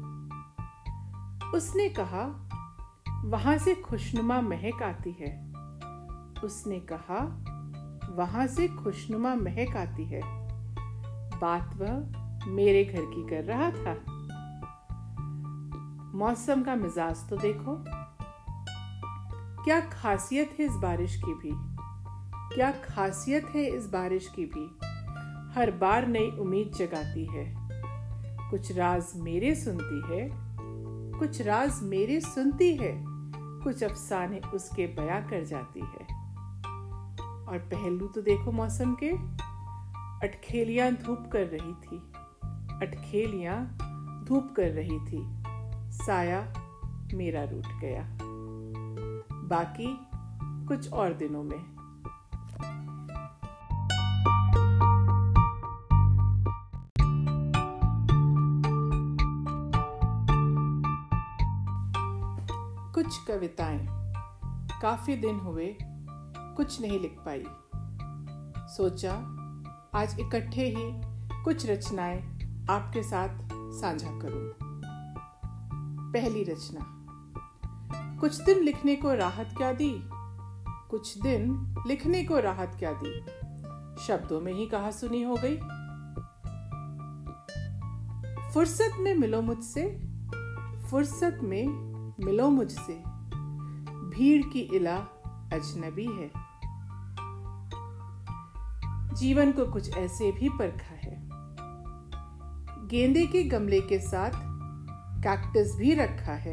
उसने 1.55 1.89
कहा, 1.89 2.49
वहाँ 3.25 3.59
से 3.59 3.75
खुशनुमा 3.75 4.41
महक 4.41 4.83
आती 4.83 5.13
है। 5.13 5.53
उसने 6.45 6.81
कहा, 6.81 7.45
वहाँ 8.17 8.47
से 8.47 8.69
खुशनुमा 8.69 9.35
महक 9.35 9.77
आती 9.77 10.05
है। 10.05 10.21
बात 11.41 11.77
वह 11.77 12.21
मेरे 12.47 12.85
घर 12.85 13.01
की 13.01 13.29
कर 13.29 13.45
रहा 13.45 13.71
था। 13.71 14.21
मौसम 16.19 16.63
का 16.63 16.75
मिजाज 16.75 17.29
तो 17.29 17.37
देखो। 17.37 17.85
क्या 19.65 19.81
खासियत 19.81 20.57
है 20.59 20.67
इस 20.67 20.73
बारिश 20.73 21.17
की 21.17 21.35
भी? 21.35 21.51
क्या 22.55 22.71
खासियत 22.71 23.53
है 23.55 23.65
इस 23.65 23.87
बारिश 23.87 24.33
की 24.39 24.45
भी? 24.45 24.79
हर 25.55 25.71
बार 25.71 26.07
नई 26.07 26.31
उम्मीद 26.31 26.73
जगाती 26.77 27.27
है। 27.27 27.55
कुछ 28.51 28.77
राज 28.77 29.07
मेरे 29.17 29.55
सुनती 29.55 30.15
है 30.15 30.50
कुछ 31.21 31.41
राज 31.43 31.83
मेरे 31.83 32.21
सुनती 32.21 32.77
है, 32.77 32.93
कुछ 33.65 33.83
अफसाने 33.83 34.41
उसके 34.55 34.87
बया 34.87 35.21
कर 35.21 35.45
जाती 35.45 35.81
है। 35.81 36.05
और 37.47 37.59
पहलू 37.75 38.07
तो 38.07 38.23
देखो 38.23 38.53
मौसम 38.53 38.97
के, 39.03 39.11
अटखेलियाँ 40.27 40.91
धूप 40.93 41.29
कर 41.33 41.47
रही 41.47 41.75
थी, 41.75 41.99
अटखेलियाँ 42.83 43.61
धूप 44.29 44.53
कर 44.57 44.71
रही 44.71 44.99
थी, 45.01 45.21
साया 45.97 46.41
मेरा 47.15 47.45
रूठ 47.45 47.69
गया। 47.81 48.07
बाकी 49.49 49.99
कुछ 50.69 50.93
और 50.93 51.13
दिनों 51.13 51.43
में। 51.43 51.80
कविताएँ 63.41 63.87
काफ़ी 64.83 65.17
दिन 65.17 65.37
हुए, 65.37 65.77
कुछ 66.37 66.81
नहीं 66.81 67.01
लिख 67.01 67.17
पाई। 67.29 67.45
सोचा, 68.69 69.13
आज 69.95 70.17
इकट्ठे 70.21 70.65
ही 70.65 70.93
कुछ 71.45 71.71
रचनाएँ 71.71 72.23
आपके 72.71 73.03
साथ 73.03 73.49
साझा 73.53 74.11
करूँ। 74.11 74.55
पहली 76.13 76.43
रचना, 76.43 76.81
कुछ 78.21 78.41
दिन 78.41 78.59
लिखने 78.59 78.97
को 78.97 79.15
राहत 79.15 79.55
क्या 79.57 79.73
दी? 79.73 79.95
कुछ 80.91 81.19
दिन 81.19 81.75
लिखने 81.87 82.25
को 82.25 82.39
राहत 82.39 82.77
क्या 82.79 82.93
दी? 82.93 83.21
शब्दों 84.03 84.41
में 84.41 84.53
ही 84.53 84.67
कहा 84.67 84.91
सुनी 84.91 85.23
हो 85.23 85.39
गई। 85.45 85.57
फुर्सत 88.53 88.91
में 89.01 89.15
मिलो 89.15 89.43
मुझसे, 89.43 90.01
फुर्सत 90.91 91.39
में 91.43 91.91
मिलो 92.25 92.51
मुझसे। 92.51 93.10
भीड़ 94.21 94.43
की 94.47 94.61
इला 94.61 94.97
अजनबी 95.53 96.07
है। 96.07 96.31
जीवन 99.15 99.53
को 99.53 99.73
कुछ 99.73 99.97
ऐसे 99.97 100.33
भी 100.33 100.49
परखा 100.49 100.95
है। 100.95 101.29
गेंदे 102.89 103.27
के 103.27 103.43
गमले 103.43 103.81
के 103.81 103.99
साथ 103.99 104.31
कैक्टस 105.23 105.77
भी 105.77 105.95
रखा 105.95 106.33
है। 106.33 106.53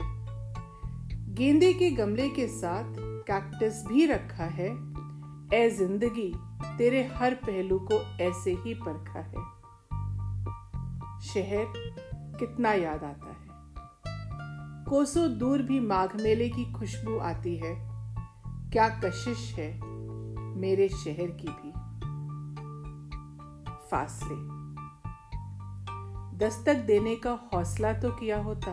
गेंदे 1.33 1.73
के 1.73 1.91
गमले 1.91 2.29
के 2.29 2.47
साथ 2.47 2.95
कैक्टस 2.99 3.83
भी 3.87 4.05
रखा 4.05 4.43
है। 4.43 4.69
ए 5.53 5.69
ज़िंदगी, 5.69 6.33
तेरे 6.77 7.03
हर 7.07 7.33
पहलू 7.33 7.79
को 7.79 8.01
ऐसे 8.23 8.51
ही 8.51 8.73
परखा 8.73 9.19
है। 9.19 9.57
शहर 11.21 11.73
कितना 12.39 12.73
याद 12.73 13.03
आता 13.03 13.29
है। 13.29 13.36
कोसों 14.89 15.37
दूर 15.37 15.61
भी 15.61 15.79
माघ 15.79 16.21
मेले 16.21 16.49
की 16.49 16.73
खुशबू 16.73 17.17
आती 17.17 17.57
है। 17.57 17.75
क्या 18.71 18.89
कशिश 18.89 19.55
है 19.59 19.81
मेरे 20.55 20.89
शहर 20.89 21.27
की 21.27 21.47
भी। 21.47 21.71
फासले। 23.91 24.57
दस्तक 26.37 26.75
देने 26.75 27.15
का 27.15 27.39
हौसला 27.53 27.93
तो 27.93 28.11
किया 28.11 28.41
होता। 28.41 28.71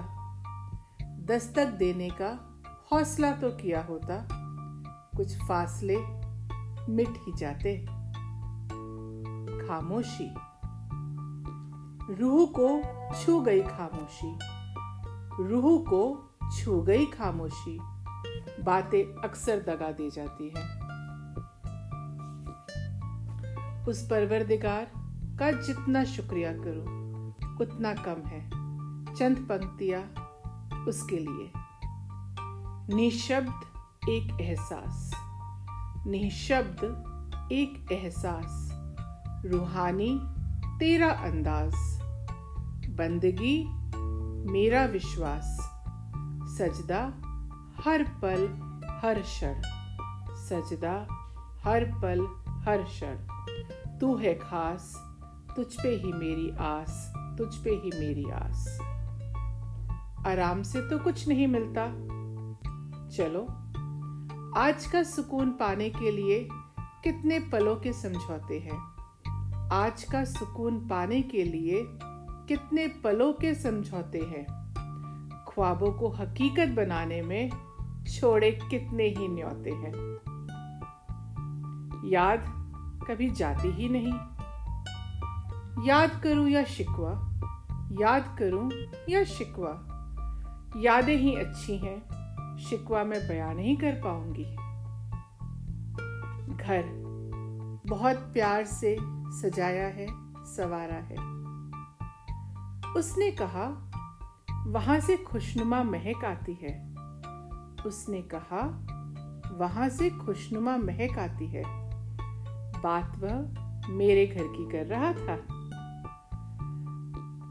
दस्तक 1.02 1.66
देने 1.66 2.08
का 2.10 2.62
हौसला 2.92 3.32
तो 3.32 3.50
किया 3.50 3.84
होता। 3.84 4.28
कुछ 5.16 5.36
फासले 5.36 5.96
मिट 6.92 7.08
ही 7.08 7.32
जाते। 7.36 7.86
खामोशी। 9.68 10.34
रूह 12.14 12.52
को 12.60 12.82
छू 13.20 13.40
गई 13.40 13.62
खामोशी। 13.62 14.53
रूह 15.40 15.78
को 15.78 16.30
छू 16.58 16.82
गई 16.82 17.06
खामोशी। 17.06 17.78
बातें 18.64 19.22
अक्सर 19.22 19.56
दगा 19.56 19.92
दे 19.92 20.10
जाती 20.10 20.52
है। 20.56 20.84
उस 23.88 24.06
परवरदिगार 24.10 24.84
का 25.38 25.50
जितना 25.50 26.04
शुक्रिया 26.04 26.52
करो, 26.52 27.04
उतना 27.64 27.94
कम 27.94 28.28
है। 28.28 28.50
चंद 29.14 29.38
पंक्तियाँ 29.38 30.02
उसके 30.88 31.18
लिए। 31.18 31.52
निशब्द 32.96 33.60
एक 34.08 34.40
एहसास। 34.40 35.12
निशब्द 36.06 37.10
एक 37.52 37.92
एहसास। 37.92 38.70
रूहानी 39.46 40.20
तेरा 40.78 41.10
अंदाज। 41.10 41.74
बंदगी 42.90 43.83
मेरा 44.46 44.84
विश्वास, 44.84 45.58
सजदा 46.58 47.00
हर 47.84 48.02
पल 48.02 48.42
हर 49.02 49.20
क्षण, 49.20 49.60
सजदा 50.34 51.06
हर 51.64 51.84
पल 51.84 52.26
हर 52.48 52.82
क्षण। 52.82 53.16
तू 53.98 54.16
है 54.16 54.34
खास, 54.34 54.94
तुझ 55.56 55.66
पे 55.66 55.88
ही 55.88 56.12
मेरी 56.12 56.50
आस, 56.50 57.14
तुझ 57.38 57.54
पे 57.54 57.70
ही 57.70 57.90
मेरी 57.98 58.30
आस। 58.30 58.78
आराम 60.26 60.62
से 60.62 60.80
तो 60.80 60.98
कुछ 60.98 61.28
नहीं 61.28 61.46
मिलता। 61.46 61.86
चलो, 63.08 63.40
आज 64.60 64.86
का 64.86 65.02
सुकून 65.02 65.50
पाने 65.50 65.90
के 65.90 66.10
लिए 66.10 66.48
कितने 66.82 67.38
पलों 67.38 67.76
के 67.76 67.92
समझौते 67.92 68.58
हैं। 68.58 68.94
आज 69.72 70.04
का 70.04 70.24
सुकून 70.24 70.88
पाने 70.88 71.22
के 71.22 71.42
लिए 71.42 71.98
कितने 72.48 72.88
पलों 72.88 73.32
के 73.32 73.54
समझौते 73.54 74.18
हैं। 74.18 74.64
ख्वाबों 75.48 75.92
को 75.92 76.08
हकीकत 76.08 76.68
बनाने 76.68 77.22
में 77.22 77.50
छोड़े 78.04 78.50
कितने 78.70 79.04
ही 79.04 79.28
न्योते 79.28 79.70
हैं। 79.70 80.14
याद 82.10 82.40
कभी 83.08 83.30
जाती 83.30 83.68
ही 83.68 83.88
नहीं। 83.88 84.14
याद 85.88 86.20
करूँ 86.22 86.48
या 86.48 86.64
शिकवा, 86.64 87.10
याद 88.00 88.36
करूँ 88.38 88.70
या 89.08 89.24
शिकवा, 89.24 89.90
यादें 90.76 91.16
ही 91.16 91.36
अच्छी 91.36 91.76
हैं, 91.76 92.00
शिकवा 92.58 93.04
मैं 93.04 93.28
बयान 93.28 93.56
नहीं 93.56 93.76
कर 93.76 93.92
पाऊँगी। 93.92 94.56
घर 96.56 97.04
बहुत 97.86 98.16
प्यार 98.16 98.64
से 98.64 98.96
सजाया 99.40 99.86
है, 99.86 100.06
सवारा 100.44 100.94
है। 100.94 101.43
उसने 102.96 103.30
कहा, 103.30 103.90
वहाँ 104.66 105.00
से 105.00 105.16
खुशनुमा 105.16 105.82
महक 105.82 106.24
आती 106.24 106.54
है। 106.54 106.94
उसने 107.86 108.22
कहा, 108.22 108.86
वहाँ 109.56 109.88
से 109.88 110.10
खुशनुमा 110.10 110.76
महक 110.76 111.18
आती 111.18 111.46
है। 111.46 111.62
बात 112.82 113.12
वह 113.18 113.64
मेरे 113.88 114.26
घर 114.26 114.42
की 114.42 114.70
कर 114.70 114.86
रहा 114.86 115.12
था। 115.12 115.36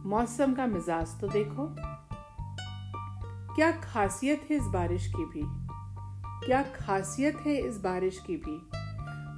मौसम 0.10 0.54
का 0.54 0.66
मिजाज 0.68 1.20
तो 1.22 1.28
देखो। 1.28 1.76
क्या 3.56 3.72
खासियत 3.72 4.48
है 4.52 4.58
इस 4.58 4.64
बारिश 4.64 5.14
की 5.18 5.26
भी? 5.26 5.42
क्या 6.48 6.64
खासियत 6.64 7.38
है 7.48 7.56
इस 7.56 7.78
बारिश 7.78 8.24
की 8.28 8.38
भी? 8.38 8.70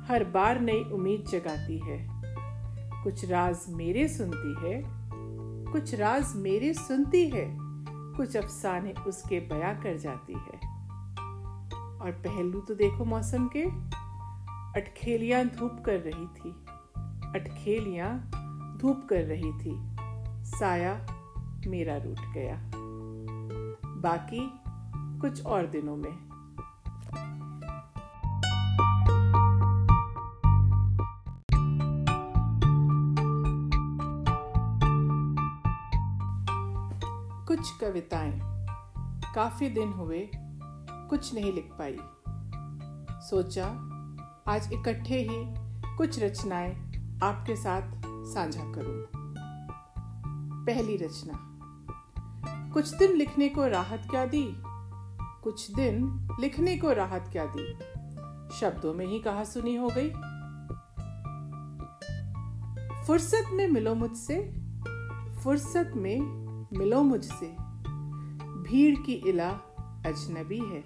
हर 0.08 0.24
बार 0.24 0.60
नई 0.60 0.84
उम्मीद 0.84 1.26
जगाती 1.30 1.80
है। 1.80 2.08
कुछ 3.04 3.26
राज 3.26 3.60
मेरे 3.70 4.08
सुनती 4.08 4.68
है 4.68 5.05
कुछ 5.76 5.96
राज 5.96 6.36
मेरे 6.36 6.74
सुनती 6.74 7.30
है, 7.30 7.58
कुछ 7.90 8.38
अफसाने 8.38 8.94
उसके 9.08 9.40
बया 9.40 9.74
कर 9.74 9.98
जाती 9.98 10.34
है। 10.34 10.84
और 12.00 12.12
पहलू 12.12 12.62
तो 12.62 12.76
देखो 12.76 13.06
मौसम 13.06 13.50
के। 13.58 13.64
अटखेलियाँ 14.82 15.46
धूप 15.46 15.84
कर 15.86 16.00
रही 16.00 16.26
थी। 16.26 16.50
अटखेलियाँ 17.40 18.20
धूप 18.82 19.08
कर 19.10 19.24
रही 19.24 19.52
थी। 19.52 19.96
साया 20.46 21.08
मेरा 21.68 21.98
रूठ 21.98 22.22
गया। 22.34 22.72
बाकी 23.86 24.54
कुछ 25.22 25.46
और 25.46 25.66
दिनों 25.66 25.96
में। 25.96 26.25
कुछ 37.66 37.78
कविताएँ 37.82 38.42
काफ़ी 39.36 39.70
दिन 39.70 39.94
हुए 39.94 40.30
कुछ 40.92 41.34
नहीं 41.34 41.54
लिख 41.54 41.70
पाई। 41.82 41.98
सोचा, 43.30 43.66
आज 44.52 44.74
इकट्ठे 44.74 45.18
ही 45.18 45.56
कुछ 45.98 46.20
रचनाएँ 46.20 46.76
आपके 47.24 47.56
साथ 47.56 47.82
साझा 48.06 48.64
करूँ। 48.64 49.06
पहली 50.66 50.98
रचना, 50.98 51.34
कुछ 52.74 52.96
दिन 52.96 53.12
लिखने 53.12 53.50
को 53.50 53.68
राहत 53.68 54.08
क्या 54.10 54.26
दी? 54.26 54.56
कुछ 55.44 55.72
दिन 55.72 56.28
लिखने 56.40 56.78
को 56.78 56.94
राहत 56.94 57.30
क्या 57.32 57.46
दी? 57.46 57.74
शब्दों 58.56 58.94
में 58.94 59.06
ही 59.06 59.20
कहा 59.20 59.44
सुनी 59.44 59.76
हो 59.76 59.92
गई। 59.98 60.10
फुर्सत 63.06 63.44
में 63.54 63.68
मिलो 63.68 63.96
मुझसे, 63.96 64.54
फुर्सत 65.44 65.94
में 65.96 66.45
मिलो 66.78 67.04
मुझसे। 67.04 67.46
भीड़ 68.68 69.00
की 69.00 69.14
इला 69.14 69.50
अजनबी 70.06 70.60
है। 70.60 70.84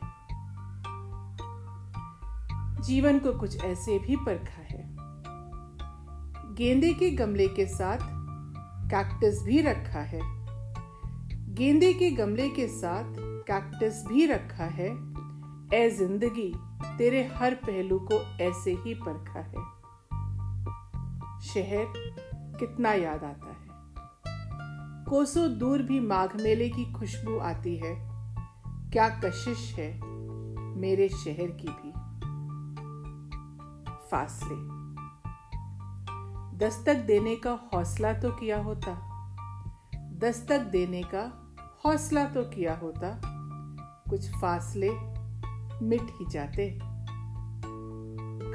जीवन 2.82 3.19
को 3.19 3.39
कुछ 3.39 3.63
ऐसे 3.63 3.99
भी 3.99 4.15
परखा 4.15 4.62
है। 4.62 4.95
गेंदे 6.56 6.93
के 6.93 7.10
गमले 7.12 7.47
के 7.47 7.65
साथ 7.65 7.97
कैक्टस 8.89 9.43
भी 9.43 9.62
रखा 9.62 9.99
है। 9.99 10.19
गेंदे 11.56 11.93
के 11.93 12.12
गमले 12.12 12.49
के 12.49 12.67
साथ 12.67 13.15
कैक्टस 13.19 14.06
भी 14.08 14.25
रखा 14.25 14.65
है। 14.65 14.89
ए 15.73 15.89
ज़िंदगी, 15.89 16.54
तेरे 16.97 17.28
हर 17.28 17.54
पहलू 17.54 17.99
को 17.99 18.38
ऐसे 18.43 18.71
ही 18.71 18.93
परखा 18.93 19.39
है। 19.39 19.80
शहर 21.41 21.86
कितना 22.60 22.93
याद 22.93 23.23
आता 23.23 23.47
है। 23.47 23.68
कोसों 25.10 25.58
दूर 25.58 25.82
भी 25.82 26.00
माघ 26.00 26.41
मेले 26.41 26.69
की 26.69 26.93
खुशबू 26.93 27.39
आती 27.39 27.76
है। 27.76 27.95
क्या 28.91 29.10
कशिश 29.10 29.76
है 29.80 30.02
मेरे 30.78 31.10
शहर 31.10 31.48
की 31.62 31.67
भी। 31.67 31.91
फासले। 34.12 34.80
दस्तक 36.58 36.95
देने 36.95 37.36
का 37.36 37.69
हौसला 37.74 38.13
तो 38.13 38.32
किया 38.32 38.63
होता। 38.63 38.91
दस्तक 39.95 40.60
देने 40.60 41.04
का 41.04 41.56
हौसला 41.86 42.26
तो 42.26 42.43
किया 42.43 42.76
होता। 42.76 43.22
कुछ 44.10 44.32
फासले 44.32 44.89
मिट 45.86 46.02
ही 46.02 46.26
जाते। 46.30 46.80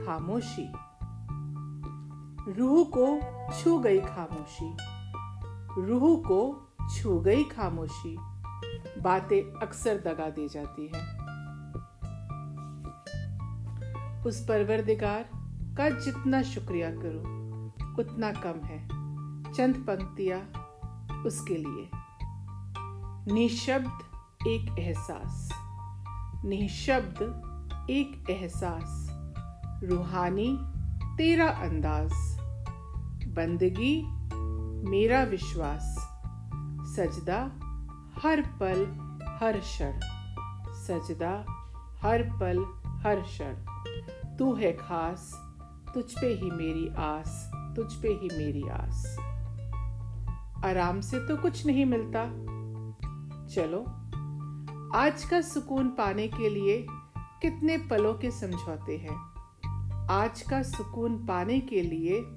खामोशी। 0.07 0.73
रूह 2.53 2.91
को 2.97 3.21
छू 3.61 3.79
गई 3.79 4.01
खामोशी। 4.01 4.94
रूह 5.79 6.23
को 6.23 6.69
छू 6.97 7.21
गई 7.21 7.45
खामोशी। 7.45 8.17
बातें 9.03 9.61
अक्सर 9.61 9.95
दगा 9.97 10.31
दे 10.31 10.49
जाती 10.49 10.91
है। 10.95 11.25
उस 14.27 14.47
परवरदिगार 14.49 15.31
का 15.77 15.91
जितना 15.91 16.43
शुक्रिया 16.43 16.91
करो, 16.91 17.45
उतना 18.03 18.33
कम 18.33 18.61
है। 18.65 18.89
चंद 19.53 19.77
पंक्तियाँ 19.77 20.41
उसके 21.27 21.57
लिए। 21.57 21.91
निशब्द 23.35 23.99
एक 24.47 24.79
एहसास। 24.79 25.51
निशब्द 26.45 27.51
एक 27.91 28.31
एहसास। 28.31 29.11
रूहानी 29.85 30.59
तेरा 31.17 31.49
अंदाज। 31.49 32.11
बंदगी 33.29 34.24
मेरा 34.85 35.23
विश्वास 35.23 35.97
सजदा 36.97 37.41
हर 38.23 38.41
पल, 38.41 38.83
हर 39.41 39.61
क्षण। 39.61 40.01
सजदा 40.73 41.45
हर 42.03 42.23
पल, 42.23 42.83
हर 42.87 43.21
क्षण। 43.21 43.55
तू 44.37 44.55
है 44.55 44.73
खास, 44.73 45.33
तुझ 45.95 46.05
पे 46.05 46.27
ही 46.27 46.51
मेरी 46.51 46.89
आस, 46.89 47.53
तुझ 47.77 47.93
पे 47.93 48.09
ही 48.09 48.29
मेरी 48.39 48.69
आस। 48.69 49.17
आराम 50.65 51.01
से 51.01 51.19
तो 51.19 51.37
कुछ 51.37 51.67
नहीं 51.67 51.87
मिलता। 51.87 52.25
चलो, 53.47 53.81
आज 54.99 55.25
का 55.25 55.41
सुकून 55.41 55.89
पाने 55.89 56.29
के 56.29 56.49
लिए 56.49 56.87
कितने 57.43 57.79
पलों 57.79 58.15
के 58.15 58.31
समझौते 58.31 58.97
हैं। 58.99 59.35
आज 60.11 60.43
का 60.43 60.63
सुकून 60.63 61.27
पाने 61.27 61.61
के 61.61 61.83
लिए 61.83 62.37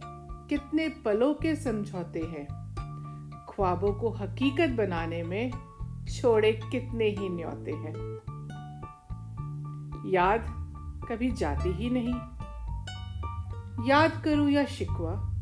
कितने 0.50 0.90
पलों 0.90 1.34
के 1.34 1.56
समझौते 1.56 2.20
हैं। 2.20 2.46
ख्वाबों 3.50 3.94
को 3.94 4.10
हकीकत 4.10 4.70
बनाने 4.70 5.24
में 5.24 5.52
छोड़े 6.06 6.60
कितने 6.72 7.06
ही 7.06 7.30
न्योते 7.30 7.72
हैं। 7.72 7.94
याद 10.12 10.42
कभी 11.10 11.32
जाती 11.32 11.72
ही 11.72 11.90
नहीं। 11.90 12.14
याद 13.90 14.22
करूँ 14.26 14.50
या 14.50 14.66
शिकवा, 14.66 15.34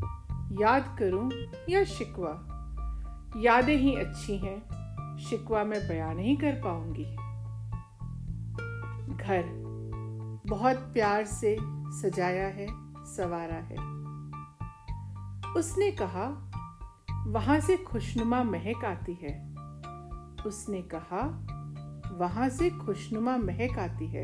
याद 0.52 0.96
करूँ 0.98 1.30
या 1.68 1.84
शिकवा, 1.84 2.52
यादें 3.36 3.76
ही 3.76 3.94
अच्छी 3.94 4.38
हैं, 4.38 4.62
शिकवा 5.18 5.64
मैं 5.64 5.88
बयान 5.88 6.16
नहीं 6.16 6.36
कर 6.36 6.52
पाऊँगी। 6.52 7.16
घर 9.16 9.42
बहुत 10.46 10.76
प्यार 10.76 11.24
से 11.24 11.56
सजाया 11.86 12.46
है, 12.46 12.66
सवारा 13.04 13.56
है। 13.56 13.95
उसने 15.56 15.90
कहा, 15.90 16.52
वहाँ 17.26 17.60
से 17.60 17.76
खुशनुमा 17.76 18.42
महक 18.42 18.84
आती 18.84 19.14
है। 19.14 19.54
उसने 20.46 20.82
कहा, 20.82 21.46
वहाँ 22.16 22.48
से 22.48 22.70
खुशनुमा 22.70 23.36
महक 23.36 23.78
आती 23.78 24.06
है। 24.06 24.22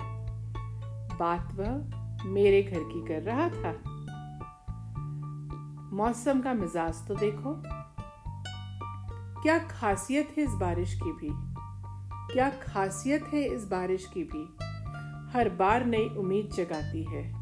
बात 1.19 1.55
वह 1.55 2.03
मेरे 2.29 2.63
घर 2.63 2.79
की 2.79 3.07
कर 3.07 3.23
रहा 3.23 3.49
था। 3.49 3.73
मौसम 5.97 6.41
का 6.41 6.55
मिजाज 6.55 7.07
तो 7.09 7.15
देखो। 7.15 7.63
क्या 9.43 9.59
खासियत 9.59 10.35
है 10.39 10.45
इस 10.45 10.51
बारिश 10.51 11.01
की 11.05 11.13
भी? 11.13 11.29
क्या 12.35 12.51
खासियत 12.51 13.25
है 13.25 13.43
इस 13.43 13.65
बारिश 13.65 14.11
की 14.17 14.25
भी? 14.25 14.57
हर 15.39 15.49
बार 15.49 15.85
नई 15.85 16.09
उम्मीद 16.09 16.51
जगाती 16.55 17.05
है। 17.05 17.33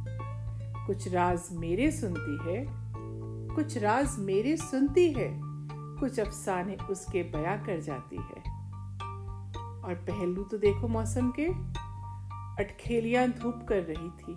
कुछ 0.87 1.09
राज 1.09 1.43
मेरे 1.53 1.91
सुनती 1.91 2.39
है। 2.43 2.80
कुछ 3.55 3.79
राज 3.79 4.19
मेरे 4.19 4.57
सुनती 4.57 5.13
है, 5.13 5.41
कुछ 5.73 6.21
अफसाने 6.21 6.77
उसके 6.91 7.23
बया 7.23 7.57
कर 7.57 7.81
जाती 7.81 8.17
है। 8.17 8.61
और 9.83 9.95
पहलू 9.95 10.43
तो 10.43 10.59
देखो 10.59 10.89
मौसम 10.89 11.33
के। 11.41 11.47
अटखेलियाँ 12.65 13.29
धूप 13.29 13.67
कर 13.69 13.83
रही 13.83 14.11
थी। 14.11 14.33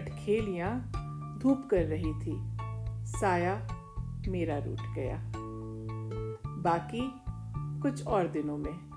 अटखेलियाँ 0.00 0.92
धूप 1.42 1.68
कर 1.70 1.84
रही 1.84 2.14
थी। 2.14 2.56
साया 3.06 3.68
मेरा 4.28 4.58
रूट 4.58 4.94
गया। 4.94 5.32
बाकी 6.46 7.14
कुछ 7.82 8.06
और 8.06 8.28
दिनों 8.28 8.58
में। 8.58 8.87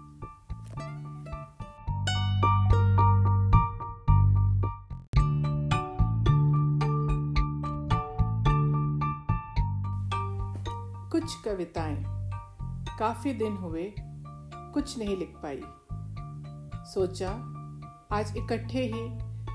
कुछ 11.22 11.42
कविताएँ 11.42 12.04
काफ़ी 13.00 13.34
दिन 13.34 13.58
हुए 13.58 13.94
कुछ 14.74 14.98
नहीं 14.98 15.18
लिख 15.18 15.34
पाई। 15.46 15.62
सोचा, 16.94 17.30
आज 18.18 18.38
इकट्ठे 18.38 18.80
ही 18.80 19.10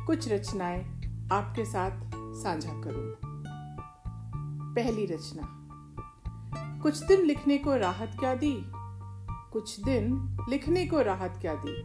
कुछ 0.07 0.33
रचनाएँ 0.33 0.85
आपके 1.33 1.65
साथ 1.65 1.91
साझा 2.15 2.73
करूँ। 2.73 3.15
पहली 4.75 5.07
रचना, 5.07 5.43
कुछ 6.83 6.99
दिन 6.99 7.21
लिखने 7.21 7.59
को 7.59 7.77
राहत 7.77 8.17
क्या 8.21 8.35
दी? 8.35 8.65
कुछ 9.53 9.81
दिन 9.81 10.37
लिखने 10.49 10.87
को 10.87 11.01
राहत 11.01 11.39
क्या 11.41 11.55
दी? 11.55 11.83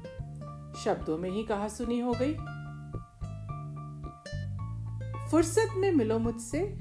शब्दों 0.79 1.17
में 1.17 1.29
ही 1.29 1.43
कहा 1.43 1.67
सुनी 1.67 1.99
हो 1.99 2.13
गई। 2.21 2.33
फुर्सत 5.29 5.73
में 5.77 5.91
मिलो 5.91 6.19
मुझसे, 6.19 6.79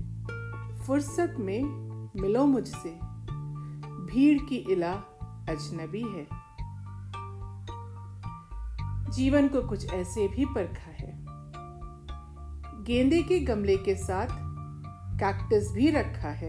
फुर्सत 0.86 1.36
में 1.38 1.89
मिलो 2.16 2.46
मुझसे। 2.46 2.90
भीड़ 4.12 4.42
की 4.42 4.56
इला 4.56 4.92
अजनबी 5.48 6.02
है। 6.02 6.26
जीवन 9.10 9.48
को 9.48 9.68
कुछ 9.68 9.92
ऐसे 9.92 10.28
भी 10.28 10.44
परखा 10.44 10.90
है। 10.90 11.24
गेंदे 12.84 13.22
के 13.22 13.40
गमले 13.40 13.76
के 13.76 13.94
साथ 13.94 14.26
कैक्टस 15.18 15.72
भी 15.72 15.90
रखा 15.90 16.28
है। 16.28 16.48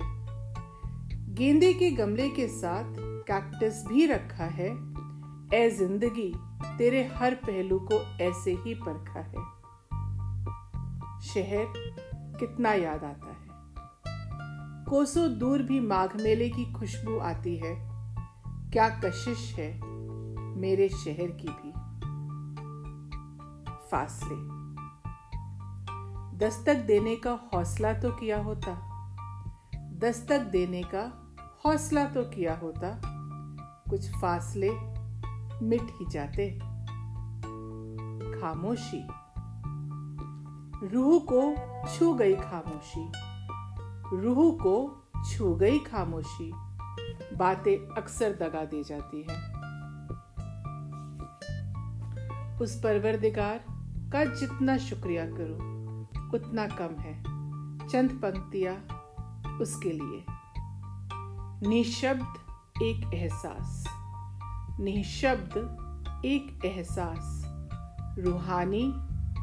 गेंदे 1.34 1.74
के 1.74 1.92
गमले 1.92 2.30
के 2.30 2.48
साथ 2.48 2.84
कैक्टस 3.28 3.86
भी 3.88 4.06
रखा 4.06 4.44
है। 4.44 4.70
ए 5.54 5.70
ज़िंदगी, 5.70 6.34
तेरे 6.78 7.04
हर 7.08 7.36
पहलू 7.36 7.80
को 7.80 8.18
ऐसे 8.24 8.52
ही 8.54 8.74
परखा 8.74 9.20
है। 9.20 9.62
शहर 11.22 11.66
कितना 12.40 12.74
याद 12.74 13.04
आता 13.04 13.28
है। 13.28 13.31
कोसों 14.92 15.40
दूर 15.40 15.62
भी 15.62 15.80
माघ 15.80 16.22
मेले 16.22 16.50
की 16.50 16.74
खुशबू 16.74 17.20
आती 17.20 17.56
है। 17.56 17.76
क्या 18.72 18.90
कशिश 18.90 19.56
है 19.60 19.82
मेरे 20.58 20.90
शहर 20.90 21.38
की 21.42 21.48
भी। 21.48 21.72
फासले। 23.92 24.36
दस्तक 26.38 26.76
देने 26.76 27.16
का 27.16 27.50
हौसला 27.54 27.94
तो 27.94 28.12
किया 28.12 28.44
होता। 28.44 28.72
दस्तक 29.76 30.40
देने 30.40 30.84
का 30.84 31.36
हौसला 31.66 32.06
तो 32.06 32.24
किया 32.24 32.56
होता। 32.58 33.02
कुछ 33.90 34.12
फासले 34.12 34.70
मिट 35.66 35.84
ही 35.84 36.06
जाते। 36.10 36.60
खामोशी। 38.40 39.08
रूह 40.88 41.20
को 41.34 41.56
छू 41.88 42.14
गई 42.14 42.36
खामोशी। 42.36 43.31
रूह 44.14 44.52
को 44.52 45.04
छू 45.32 45.56
गई 45.56 45.80
खामोशी। 45.80 46.52
बातें 47.38 47.96
अक्सर 47.96 48.32
दगा 48.32 48.66
दे 48.66 48.84
जाती 48.84 49.26
है। 49.30 49.62
उस 52.60 52.82
परवरदिगार 52.84 53.66
का 54.14 54.26
जितना 54.26 54.78
शुक्रिया 54.78 55.26
करो, 55.26 55.56
उतना 56.38 56.68
कम 56.68 56.96
है। 57.00 57.24
चंद 57.88 58.12
पंक्तियाँ 58.12 58.76
उसके 59.62 59.92
लिए। 59.92 60.26
निशब्द 61.70 62.34
एक 62.82 63.14
एहसास। 63.14 63.86
निशब्द 64.80 65.78
एक 66.26 66.66
एहसास। 66.66 67.44
रूहानी 68.20 68.94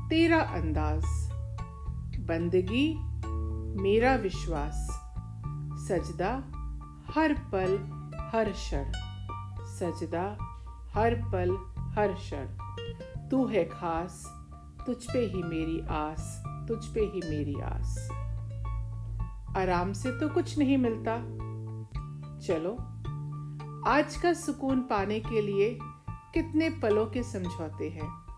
तेरा 0.08 0.40
अंदाज। 0.40 1.04
बंदगी 2.20 3.07
मेरा 3.76 4.14
विश्वास, 4.14 4.88
सजदा 5.88 6.32
हर 7.14 7.32
पल 7.34 7.78
हर 8.32 8.52
क्षण, 8.52 8.92
सजदा 9.64 10.38
हर 10.94 11.14
पल 11.14 11.56
हर 11.78 12.12
क्षण। 12.12 12.46
तू 13.28 13.46
है 13.46 13.64
खास, 13.64 14.24
तुझ 14.86 15.04
पे 15.12 15.18
ही 15.18 15.42
मेरी 15.42 15.80
आस, 15.80 16.42
तुझ 16.68 16.84
पे 16.84 17.00
ही 17.00 17.20
मेरी 17.30 17.60
आस। 17.60 18.08
आराम 19.56 19.92
से 19.92 20.10
तो 20.10 20.28
कुछ 20.28 20.58
नहीं 20.58 20.78
मिलता। 20.78 21.16
चलो, 22.38 22.72
आज 23.90 24.16
का 24.16 24.32
सुकून 24.32 24.80
पाने 24.80 25.20
के 25.20 25.42
लिए 25.42 25.78
कितने 26.34 26.70
पलों 26.70 27.06
के 27.06 27.22
समझौते 27.22 27.88
हैं। 27.88 28.28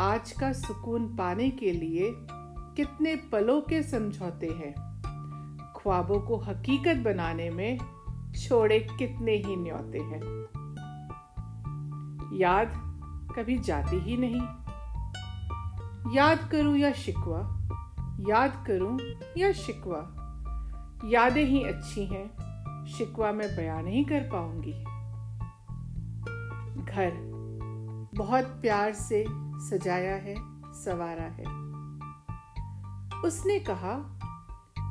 आज 0.00 0.32
का 0.32 0.52
सुकून 0.52 1.16
पाने 1.16 1.50
के 1.50 1.72
लिए 1.72 2.26
कितने 2.76 3.16
पलों 3.16 3.60
के 3.60 3.82
समझौते 3.82 4.46
हैं। 4.46 4.74
ख्वाबों 5.76 6.20
को 6.20 6.36
हकीकत 6.36 6.96
बनाने 6.96 7.50
में 7.50 7.78
छोड़े 8.48 8.80
कितने 8.98 9.32
ही 9.32 9.56
न्योते 9.56 9.98
हैं। 9.98 10.20
याद 12.38 12.68
कभी 13.36 13.58
जाती 13.58 13.96
ही 13.96 14.16
नहीं। 14.16 14.42
याद 16.16 16.48
करूँ 16.52 16.76
या 16.76 16.92
शिकवा, 16.92 17.68
याद 18.28 18.64
करूँ 18.66 18.98
या 19.38 19.52
शिकवा, 19.52 20.12
यादें 21.04 21.44
ही 21.44 21.62
अच्छी 21.62 22.06
हैं, 22.06 22.28
शिकवा 22.86 23.32
मैं 23.32 23.56
बयान 23.56 23.84
नहीं 23.84 24.04
कर 24.04 24.20
पाऊँगी। 24.20 24.84
घर 26.84 27.12
बहुत 28.14 28.44
प्यार 28.44 28.92
से 28.92 29.24
सजाया 29.68 30.16
है, 30.16 30.34
सवारा 30.72 31.24
है। 31.24 31.65
उसने 33.24 33.58
कहा, 33.58 34.18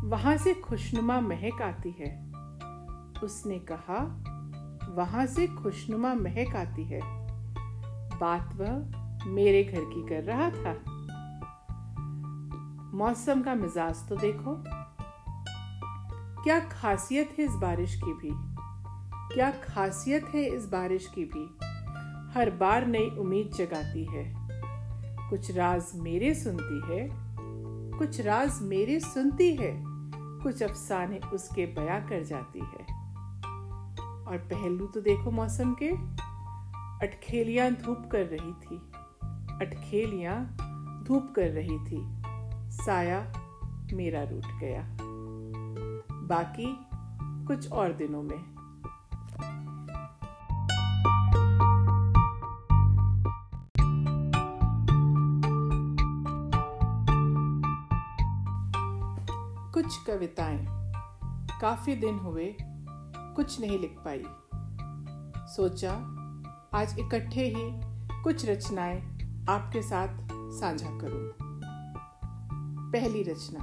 वहाँ 0.03 0.37
से 0.37 0.53
खुशनुमा 0.53 1.19
महक 1.19 1.61
आती 1.61 1.91
है। 1.91 2.31
उसने 3.23 3.59
कहा, 3.59 4.23
वहाँ 4.95 5.25
से 5.25 5.47
खुशनुमा 5.47 6.13
महक 6.13 6.55
आती 6.55 6.83
है। 6.83 7.01
बात 8.19 8.55
वह 8.55 9.05
मेरे 9.27 9.63
घर 9.63 9.81
की 9.81 10.07
कर 10.07 10.23
रहा 10.23 10.49
था। 10.49 10.95
मौसम 12.97 13.41
का 13.41 13.55
मिजाज 13.55 14.09
तो 14.09 14.15
देखो। 14.15 14.63
क्या 16.43 16.59
खासियत 16.59 17.35
है 17.39 17.45
इस 17.45 17.51
बारिश 17.51 18.01
की 18.05 18.13
भी? 18.13 18.31
क्या 19.35 19.51
खासियत 19.51 20.25
है 20.35 20.41
इस 20.41 20.65
बारिश 20.65 21.11
की 21.19 21.25
भी? 21.25 21.57
हर 22.33 22.49
बार 22.49 22.87
नई 22.87 23.09
उम्मीद 23.09 23.51
जगाती 23.55 24.05
है। 24.05 24.33
कुछ 25.29 25.51
राज 25.51 25.85
मेरे 25.95 26.35
सुनती 26.35 26.81
है। 26.87 27.24
कुछ 27.97 28.19
राज 28.21 28.59
मेरे 28.61 28.99
सुनती 28.99 29.55
है, 29.55 29.71
कुछ 30.43 30.63
अफसाने 30.63 31.19
उसके 31.33 31.65
बया 31.65 31.99
कर 31.99 32.23
जाती 32.23 32.59
है। 32.59 32.95
और 34.25 34.37
पहलू 34.51 34.87
तो 34.87 35.01
देखो 35.01 35.31
मौसम 35.31 35.75
के, 35.83 35.89
अटखेलियाँ 37.05 37.71
धूप 37.71 38.09
कर 38.11 38.25
रही 38.25 38.53
थी, 38.53 38.77
अटखेलियाँ 39.61 40.37
धूप 41.07 41.33
कर 41.35 41.49
रही 41.49 41.77
थी, 41.85 42.01
साया 42.75 43.19
मेरा 43.93 44.23
रूट 44.23 44.45
गया। 44.59 44.83
बाकी 46.27 46.67
कुछ 47.47 47.71
और 47.71 47.93
दिनों 47.93 48.23
में। 48.23 48.55
कुछ 59.75 59.97
कविताएँ 59.97 60.65
काफ़ी 61.61 61.95
दिन 61.95 62.15
हुए 62.15 62.57
कुछ 63.35 63.59
नहीं 63.61 63.79
लिख 63.79 63.95
पाई। 64.07 64.23
सोचा 65.55 65.91
आज 66.73 66.99
इकट्ठे 66.99 67.41
ही 67.41 67.71
कुछ 68.23 68.49
रचनाएँ 68.49 69.01
आपके 69.49 69.81
साथ 69.81 70.27
साझा 70.31 70.89
करूँ। 70.89 71.33
पहली 72.91 73.23
रचना, 73.23 73.59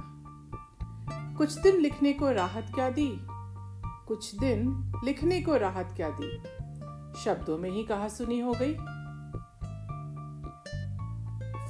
कुछ 1.37 1.57
दिन 1.57 1.75
लिखने 1.75 2.13
को 2.13 2.31
राहत 2.31 2.71
क्या 2.75 2.89
दी? 2.89 3.19
कुछ 4.07 4.35
दिन 4.35 4.91
लिखने 5.03 5.41
को 5.41 5.55
राहत 5.55 5.93
क्या 5.95 6.09
दी? 6.09 6.37
शब्दों 7.19 7.57
में 7.57 7.69
ही 7.69 7.83
कहा 7.83 8.07
सुनी 8.07 8.39
हो 8.39 8.53
गई। 8.61 8.73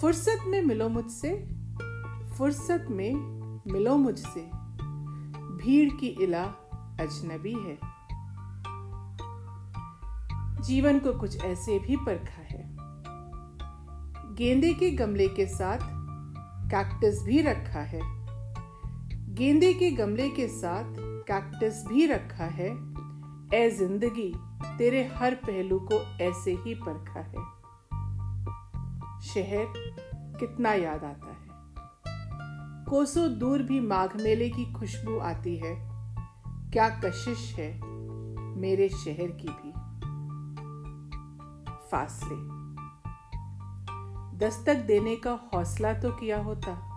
फुर्सत 0.01 0.43
में 0.47 0.61
मिलो 0.61 0.89
मुझसे, 0.89 1.55
फुर्सत 2.37 2.87
में 2.89 3.32
मिलो 3.67 3.97
मुझसे। 3.97 4.41
भीड़ 5.57 5.93
की 5.93 6.07
इला 6.07 6.43
अजनबी 6.99 7.53
है। 7.53 7.77
जीवन 10.61 10.99
को 10.99 11.19
कुछ 11.19 11.43
ऐसे 11.43 11.79
भी 11.79 11.97
परखा 11.97 12.41
है। 12.41 12.75
गेंदे 14.35 14.73
के 14.73 14.91
गमले 14.91 15.27
के 15.27 15.47
साथ 15.47 15.79
कैक्टस 16.69 17.23
भी 17.23 17.41
रखा 17.41 17.79
है। 17.79 18.01
गेंदे 19.33 19.73
के 19.73 19.91
गमले 19.91 20.29
के 20.29 20.47
साथ 20.47 20.95
कैक्टस 21.27 21.85
भी 21.87 22.05
रखा 22.05 22.45
है। 22.45 22.69
ए 23.53 23.69
ज़िंदगी, 23.69 24.33
तेरे 24.77 25.03
हर 25.07 25.35
पहलू 25.35 25.79
को 25.79 26.17
ऐसे 26.21 26.51
ही 26.51 26.75
परखा 26.75 27.19
है। 27.19 27.63
शहर 29.21 29.73
कितना 30.39 30.73
याद 30.73 31.03
आता 31.03 31.27
है। 31.27 31.32
कोसों 32.89 33.39
दूर 33.39 33.61
भी 33.61 33.79
माघ 33.79 34.21
मेले 34.21 34.49
की 34.49 34.73
खुशबू 34.73 35.19
आती 35.19 35.57
है। 35.57 35.75
क्या 36.47 36.89
कशिश 36.89 37.55
है 37.59 37.81
मेरे 38.57 38.89
शहर 38.89 39.27
की 39.31 39.47
भी। 39.47 39.71
फासले। 41.91 42.63
दस्तक 44.37 44.75
देने 44.75 45.15
का 45.15 45.39
हौसला 45.53 45.93
तो 45.93 46.11
किया 46.11 46.43
होता। 46.43 46.89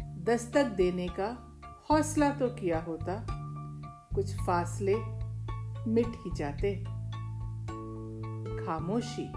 दस्तक 0.00 0.64
देने 0.64 1.08
का 1.08 1.60
हौसला 1.90 2.30
तो 2.30 2.48
किया 2.48 2.82
होता। 2.82 3.26
कुछ 4.14 4.36
फासले 4.36 4.96
मिट 5.90 6.08
ही 6.08 6.30
जाते। 6.36 6.84
खामोशी। 8.64 9.32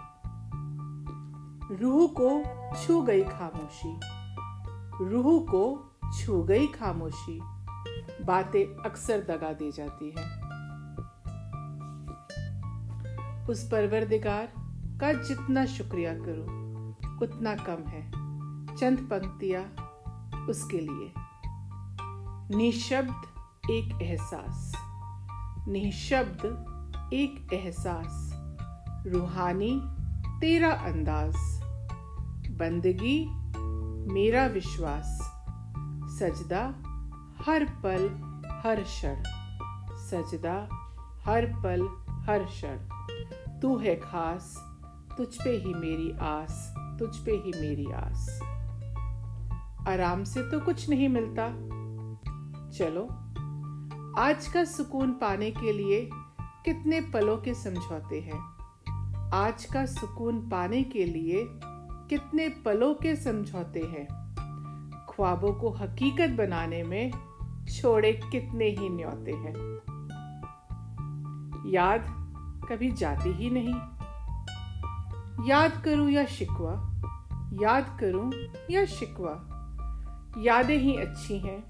रूह 1.75 2.15
को 2.21 2.43
छू 2.77 3.01
गई 3.01 3.23
खामोशी। 3.23 4.20
रूह 5.01 5.43
को 5.43 5.91
छू 6.19 6.43
गई 6.43 6.67
खामोशी। 6.67 7.41
बातें 8.25 8.83
अक्सर 8.83 9.19
दगा 9.19 9.53
दे 9.53 9.71
जाती 9.71 10.13
है। 10.17 10.51
उस 13.49 13.69
परवरदिगार 13.71 14.53
का 15.01 15.13
जितना 15.13 15.65
शुक्रिया 15.65 16.13
करो, 16.13 16.43
उतना 17.23 17.55
कम 17.55 17.83
है। 17.87 18.11
चंद 18.75 18.99
पंक्तियाँ 18.99 19.63
उसके 20.49 20.79
लिए। 20.79 21.13
निशब्द 22.57 23.21
एक 23.69 24.01
एहसास। 24.01 24.73
निशब्द 25.67 26.71
एक 27.13 27.53
एहसास। 27.53 28.31
रूहानी 29.07 29.81
तेरा 30.39 30.71
अंदाज। 30.71 31.35
बंदगी 32.51 33.40
मेरा 34.11 34.45
विश्वास, 34.45 35.19
सजदा 36.19 36.61
हर 37.43 37.65
पल 37.65 38.09
हर 38.63 38.83
क्षण, 38.83 39.23
सजदा 39.97 40.55
हर 41.25 41.45
पल 41.45 41.87
हर 42.09 42.43
क्षण। 42.43 42.77
तू 43.59 43.77
है 43.77 43.95
खास, 43.95 44.57
तुझ 45.17 45.27
पे 45.43 45.49
ही 45.49 45.73
मेरी 45.73 46.11
आस, 46.11 46.73
तुझ 46.99 47.17
पे 47.17 47.31
ही 47.31 47.51
मेरी 47.61 47.85
आस। 47.91 48.39
आराम 49.87 50.23
से 50.23 50.43
तो 50.43 50.59
कुछ 50.59 50.89
नहीं 50.89 51.09
मिलता। 51.09 51.47
चलो, 52.71 53.03
आज 54.21 54.47
का 54.47 54.63
सुकून 54.63 55.11
पाने 55.11 55.51
के 55.51 55.73
लिए 55.73 56.09
कितने 56.65 57.01
पलों 57.01 57.37
के 57.37 57.53
समझौते 57.53 58.21
हैं। 58.21 58.39
आज 59.33 59.65
का 59.65 59.85
सुकून 59.85 60.49
पाने 60.49 60.83
के 60.83 61.05
लिए 61.05 61.59
कितने 62.11 62.49
पलों 62.49 62.93
के 62.93 63.15
समझौते 63.15 63.79
हैं। 63.79 64.07
ख्वाबों 65.09 65.53
को 65.53 65.69
हकीकत 65.69 66.29
बनाने 66.29 66.83
में 66.83 67.11
छोड़े 67.75 68.13
कितने 68.13 68.65
ही 68.65 68.89
न्योते 68.89 69.31
हैं। 69.31 69.53
याद 71.71 72.01
कभी 72.69 72.91
जाती 72.91 73.33
ही 73.33 73.49
नहीं। 73.49 73.75
याद 75.49 75.81
करूँ 75.85 76.09
या 76.09 76.25
शिकवा, 76.25 77.01
याद 77.61 77.97
करूँ 77.99 78.31
या 78.71 78.85
शिकवा, 78.85 79.47
यादें 80.37 80.77
ही 80.77 80.95
अच्छी 80.95 81.39
हैं, 81.39 81.61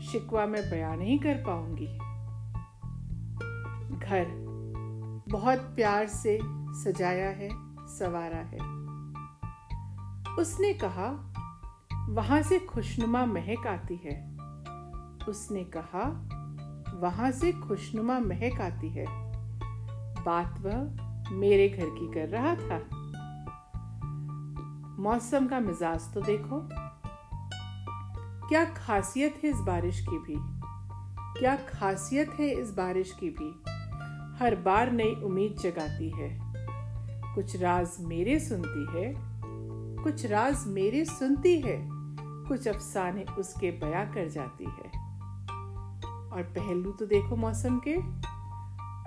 शिकवा 0.00 0.46
मैं 0.46 0.70
बयान 0.70 0.98
नहीं 0.98 1.18
कर 1.18 1.34
पाऊँगी। 1.34 1.98
घर 3.98 4.26
बहुत 5.28 5.58
प्यार 5.58 6.06
से 6.06 6.38
सजाया 6.82 7.30
है, 7.30 7.48
सवारा 7.86 8.38
है। 8.38 8.71
उसने 10.38 10.72
कहा, 10.72 11.34
वहाँ 12.08 12.42
से 12.42 12.58
खुशनुमा 12.58 13.26
महक 13.26 13.66
आती 13.66 13.96
है। 13.96 14.36
उसने 15.28 15.64
कहा, 15.64 16.28
वहाँ 17.00 17.30
से 17.30 17.52
खुशनुमा 17.52 18.18
महक 18.18 18.60
आती 18.60 18.88
है। 18.88 19.06
बात 20.24 20.60
वह 20.60 21.02
मेरे 21.32 21.68
घर 21.68 21.86
की 21.86 22.12
कर 22.12 22.28
रहा 22.28 22.54
था। 22.54 23.02
मौसम 25.02 25.46
का 25.46 25.60
मिजाज 25.60 26.14
तो 26.14 26.20
देखो। 26.20 26.68
क्या 28.48 28.64
खासियत 28.64 29.40
है 29.44 29.50
इस 29.50 29.56
बारिश 29.56 30.00
की 30.00 30.18
भी? 30.18 30.34
क्या 31.40 31.56
खासियत 31.56 32.30
है 32.40 32.48
इस 32.48 32.70
बारिश 32.70 33.16
की 33.20 33.30
भी? 33.30 33.62
हर 34.38 34.56
बार 34.56 34.92
नई 34.92 35.14
उम्मीद 35.14 35.56
जगाती 35.62 36.10
है। 36.10 36.40
कुछ 37.34 37.56
राज 37.56 37.90
मेरे 38.00 38.40
सुनती 38.40 38.86
है 38.90 39.31
कुछ 40.02 40.26
राज 40.26 40.66
मेरे 40.66 41.04
सुनती 41.04 41.60
है, 41.60 41.88
कुछ 42.48 42.68
अफसाने 42.68 43.24
उसके 43.38 43.70
बया 43.70 44.04
कर 44.04 44.28
जाती 44.28 44.64
है। 44.64 45.02
और 46.32 46.42
पहलू 46.42 46.92
तो 46.92 47.06
देखो 47.06 47.36
मौसम 47.36 47.80
के। 47.88 47.94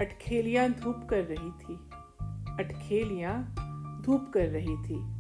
अटखेलियाँ 0.06 0.70
धूप 0.70 1.08
कर 1.10 1.24
रही 1.24 1.52
थी। 1.52 1.76
अटखेलियाँ 2.60 3.56
धूप 4.06 4.32
कर 4.34 4.48
रही 4.48 4.78
थी। 4.78 5.16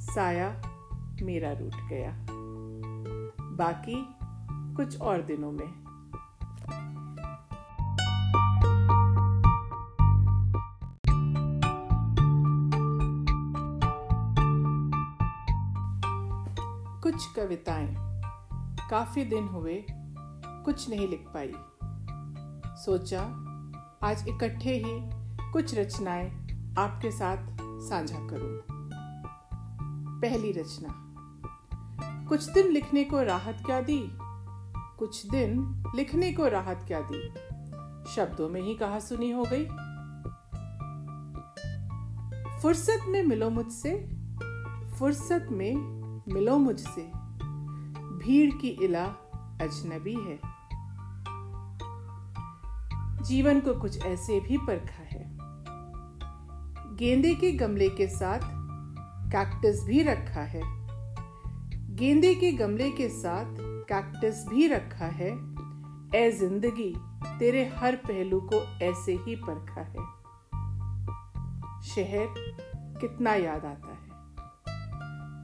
साया 0.00 0.62
मेरा 1.22 1.52
रूट 1.52 1.88
गया। 1.88 2.26
बाकी 3.40 4.08
कुछ 4.76 5.00
और 5.00 5.22
दिनों 5.22 5.52
में। 5.52 5.85
कविताएँ 17.36 17.96
काफ़ी 18.90 19.24
दिन 19.24 19.44
हुए, 19.44 19.86
कुछ 20.64 20.90
नहीं 20.90 21.08
लिख 21.08 21.24
पाई। 21.36 21.52
सोचा, 22.84 23.22
आज 24.02 24.28
इकट्ठे 24.28 24.70
ही 24.70 25.10
कुछ 25.52 25.78
रचनाएँ 25.78 26.30
आपके 26.78 27.10
साथ 27.10 27.56
साझा 27.62 28.18
करूँ। 28.26 28.62
पहली 30.20 30.52
रचना, 30.52 30.88
कुछ 32.28 32.44
दिन 32.44 32.66
लिखने 32.66 33.04
को 33.04 33.22
राहत 33.22 33.62
क्या 33.66 33.80
दी? 33.80 34.10
कुछ 34.98 35.26
दिन 35.26 35.82
लिखने 35.94 36.32
को 36.32 36.48
राहत 36.48 36.84
क्या 36.86 37.00
दी? 37.12 37.28
शब्दों 38.10 38.48
में 38.48 38.60
ही 38.60 38.74
कहा 38.74 38.98
सुनी 38.98 39.30
हो 39.30 39.46
गई। 39.52 39.64
फुर्सत 42.62 43.04
में 43.08 43.22
मिलो 43.22 43.50
मुझसे, 43.50 44.10
फुर्सत 44.98 45.48
में 45.50 45.96
मिलो 46.34 46.58
मुझसे। 46.58 47.25
भीड़ 48.26 48.54
की 48.54 48.68
इला 48.68 49.04
अजनबी 49.62 50.14
है। 50.14 50.38
जीवन 53.24 53.60
को 53.60 53.80
कुछ 53.80 54.04
ऐसे 54.04 54.40
भी 54.40 54.58
परखा 54.58 55.02
है। 55.02 55.24
गेंदे 56.96 57.34
के 57.34 57.52
गमले 57.52 57.88
के 57.88 58.06
साथ 58.06 58.40
कैक्टस 59.32 59.84
भी 59.84 60.02
रखा 60.02 60.40
है। 60.40 60.62
गेंदे 61.96 62.34
के 62.34 62.52
गमले 62.52 62.90
के 62.90 63.08
साथ 63.08 63.54
कैक्टस 63.60 64.46
भी 64.48 64.66
रखा 64.66 65.06
है। 65.06 65.30
ए 66.14 66.30
ज़िंदगी, 66.30 66.94
तेरे 67.38 67.64
हर 67.68 67.96
पहलू 67.96 68.40
को 68.40 68.62
ऐसे 68.82 69.12
ही 69.12 69.36
परखा 69.36 69.80
है। 69.80 70.16
शहर 71.82 72.34
कितना 73.00 73.34
याद 73.34 73.64
आता 73.64 73.88
है। 73.88 74.05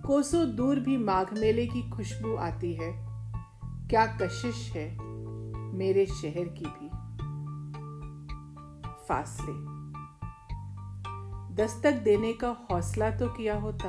कोसों 0.07 0.57
दूर 0.57 0.81
भी 0.81 0.97
माघ 0.97 1.39
मेले 1.39 1.67
की 1.67 1.91
खुशबू 1.91 2.37
आती 2.37 2.75
है। 2.75 2.93
क्या 3.65 4.07
कशिश 4.07 4.73
है 4.77 4.99
मेरे 5.75 6.07
शहर 6.07 6.49
की 6.49 6.65
भी। 6.65 6.89
फासले। 9.09 9.73
दस्तक 11.55 11.93
देने 11.93 12.33
का 12.33 12.57
हौसला 12.71 13.11
तो 13.11 13.29
किया 13.29 13.61
होता। 13.61 13.89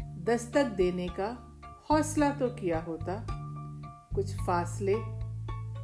दस्तक 0.00 0.64
देने 0.64 1.08
का 1.08 1.60
हौसला 1.90 2.30
तो 2.30 2.48
किया 2.48 2.82
होता। 2.82 3.26
कुछ 4.14 4.36
फासले 4.36 4.96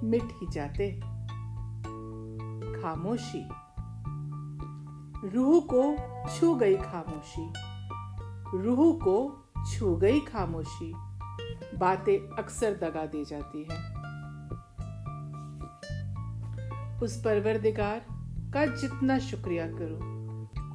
मिट 0.07 0.23
ही 0.23 0.47
जाते। 0.53 1.01
खामोशी। 2.83 3.49
रूह 5.29 5.61
को 5.75 5.97
छू 6.37 6.55
गई 6.55 6.77
खामोशी। 6.77 7.66
रूह 8.55 8.99
को 8.99 9.45
छू 9.73 9.97
गई 9.97 10.21
खामोशी। 10.21 10.93
बातें 11.79 12.37
अक्सर 12.37 12.73
दगा 12.73 13.07
दे 13.07 13.25
जाती 13.25 13.67
है। 13.71 14.07
उस 17.03 17.23
परवरदिगार 17.25 18.07
का 18.55 18.67
जितना 18.67 19.19
शुक्रिया 19.19 19.67
करो, 19.67 19.97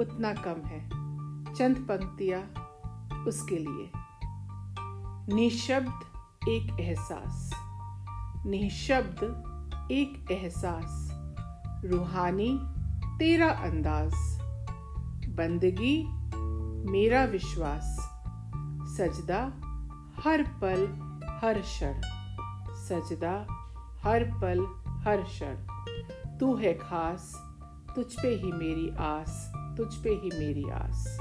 उतना 0.04 0.34
कम 0.34 0.62
है। 0.62 0.90
चंद 1.54 1.78
पंक्तियाँ 1.78 2.42
उसके 3.28 3.58
लिए। 3.58 3.92
निशब्द 5.36 6.00
एक 6.48 6.80
एहसास। 6.80 7.52
निशब्द 8.46 9.52
एक 9.92 10.32
एहसास। 10.32 11.12
रूहानी 11.86 12.60
तेरा 13.18 13.50
अंदाज। 13.50 14.14
बंदगी 15.30 16.21
मेरा 16.86 17.24
विश्वास, 17.24 17.98
सजदा 18.98 19.42
हर 20.22 20.44
पल 20.44 20.88
हर 21.42 21.62
क्षण। 21.62 22.02
सजदा 22.76 23.46
हर 24.04 24.24
पल 24.24 24.66
हर 24.88 25.22
क्षण। 25.22 25.56
तू 26.40 26.56
है 26.56 26.74
खास, 26.74 27.36
तुझ 27.96 28.14
पे 28.22 28.28
ही 28.28 28.52
मेरी 28.52 28.90
आस, 28.90 29.54
तुझ 29.78 29.96
पे 29.96 30.10
ही 30.10 30.30
मेरी 30.40 30.70
आस। 30.70 31.18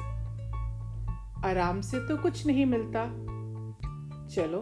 आराम 1.44 1.81
से 1.81 2.01
तो 2.01 2.16
कुछ 2.16 2.46
नहीं 2.46 2.66
मिलता। 2.66 3.07
चलो, 4.29 4.61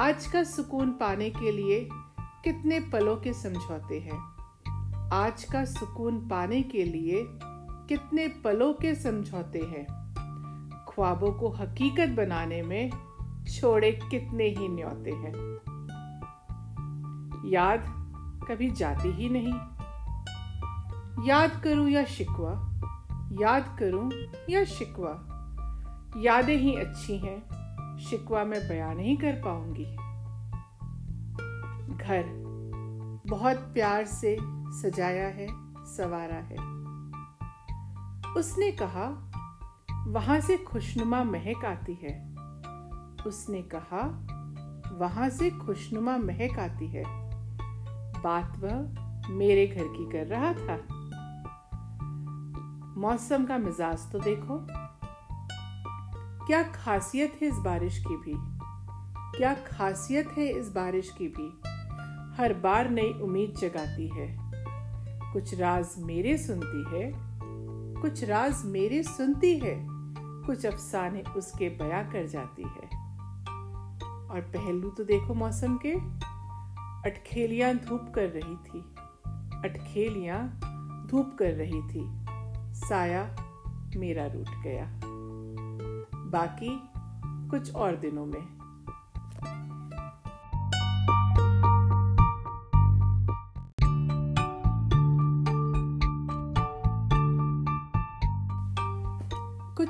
आज 0.00 0.26
का 0.26 0.42
सुकून 0.42 0.90
पाने 0.90 1.30
के 1.30 1.52
लिए 1.52 1.88
कितने 2.24 2.80
पलों 2.80 3.16
के 3.16 3.32
समझौते 3.32 4.00
हैं। 4.00 4.32
आज 5.12 5.44
का 5.44 5.64
सुकून 5.64 6.28
पाने 6.28 6.62
के 6.62 6.84
लिए 6.84 7.38
कितने 7.92 8.28
पलों 8.28 8.74
के 8.74 8.94
समझौते 8.94 9.58
हैं। 9.58 10.14
ख्वाबों 10.88 11.32
को 11.32 11.48
हकीकत 11.48 12.08
बनाने 12.08 12.62
में 12.62 12.90
छोड़े 13.44 13.92
कितने 13.92 14.44
ही 14.44 14.68
न्योते 14.68 15.10
हैं। 15.10 15.34
याद 17.50 17.80
कभी 18.48 18.70
जाती 18.70 19.12
ही 19.12 19.28
नहीं। 19.28 19.54
याद 21.28 21.60
करूँ 21.64 21.88
या 21.88 22.04
शिकवा, 22.04 22.80
याद 23.40 23.76
करूँ 23.78 24.10
या 24.50 24.64
शिकवा, 24.64 25.14
यादें 26.16 26.56
ही 26.56 26.74
अच्छी 26.74 27.18
हैं, 27.18 27.40
शिकवा 27.98 28.44
मैं 28.44 28.68
बयान 28.68 28.96
नहीं 28.96 29.16
कर 29.16 29.32
पाऊँगी। 29.32 29.96
घर 31.96 32.24
बहुत 33.26 33.56
प्यार 33.56 34.04
से 34.04 34.36
सजाया 34.80 35.28
है, 35.28 35.46
सवारा 35.84 36.36
है। 36.36 36.81
उसने 38.36 38.72
कहा, 38.72 39.32
वहाँ 40.06 40.40
से 40.40 40.56
खुशनुमा 40.56 41.24
महक 41.24 41.64
आती 41.64 41.94
है। 41.94 42.34
उसने 43.26 43.62
कहा, 43.62 44.26
वहाँ 44.98 45.28
से 45.28 45.50
खुशनुमा 45.50 46.16
महक 46.16 46.58
आती 46.58 46.86
है। 46.86 47.04
बात 48.22 48.58
वह 48.58 49.02
मेरे 49.30 49.66
घर 49.66 49.84
की 49.84 50.10
कर 50.10 50.26
रहा 50.26 50.52
था। 50.52 51.02
मौसम 53.00 53.44
का 53.44 53.58
मिजाज 53.58 54.12
तो 54.12 54.18
देखो। 54.18 54.66
क्या 56.46 56.62
खासियत 56.62 57.38
है 57.42 57.48
इस 57.48 57.54
बारिश 57.54 57.98
की 57.98 58.16
भी? 58.16 58.32
क्या 59.38 59.54
खासियत 59.54 60.34
है 60.38 60.46
इस 60.46 60.68
बारिश 60.68 61.14
की 61.18 61.28
भी? 61.28 61.60
हर 62.36 62.54
बार 62.54 62.90
नई 62.90 63.12
उम्मीद 63.12 63.54
जगाती 63.58 64.08
है। 64.08 64.52
कुछ 65.32 65.54
राज 65.54 65.94
मेरे 65.98 66.38
सुनती 66.38 66.96
है 66.96 67.31
कुछ 68.02 68.24
राज 68.24 68.62
मेरे 68.64 69.02
सुनती 69.02 69.58
है, 69.58 69.74
कुछ 70.46 70.64
अफसाने 70.66 71.22
उसके 71.36 71.68
बया 71.68 72.02
कर 72.02 72.26
जाती 72.26 72.62
है। 72.62 72.86
और 74.28 74.40
पहलू 74.56 74.90
तो 74.90 75.04
देखो 75.04 75.34
मौसम 75.34 75.78
के, 75.86 75.92
अटखेलियाँ 77.10 77.74
धूप 77.74 78.12
कर 78.14 78.28
रही 78.28 78.56
थी, 78.56 78.80
अटखेलियाँ 79.64 80.40
धूप 81.10 81.36
कर 81.38 81.52
रही 81.52 81.82
थी, 81.82 82.02
साया 82.80 83.24
मेरा 83.96 84.26
रूट 84.26 84.50
गया। 84.64 84.86
बाकी 86.32 86.80
कुछ 87.50 87.74
और 87.74 87.96
दिनों 87.96 88.26
में। 88.26 88.61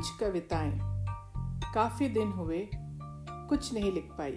कुछ 0.03 0.17
कविताएँ 0.21 0.81
काफ़ी 1.75 2.09
दिन 2.09 2.29
हुए 2.29 2.71
कुछ 3.49 3.75
नहीं 3.75 3.93
लिख 3.93 4.09
पाई। 4.21 4.37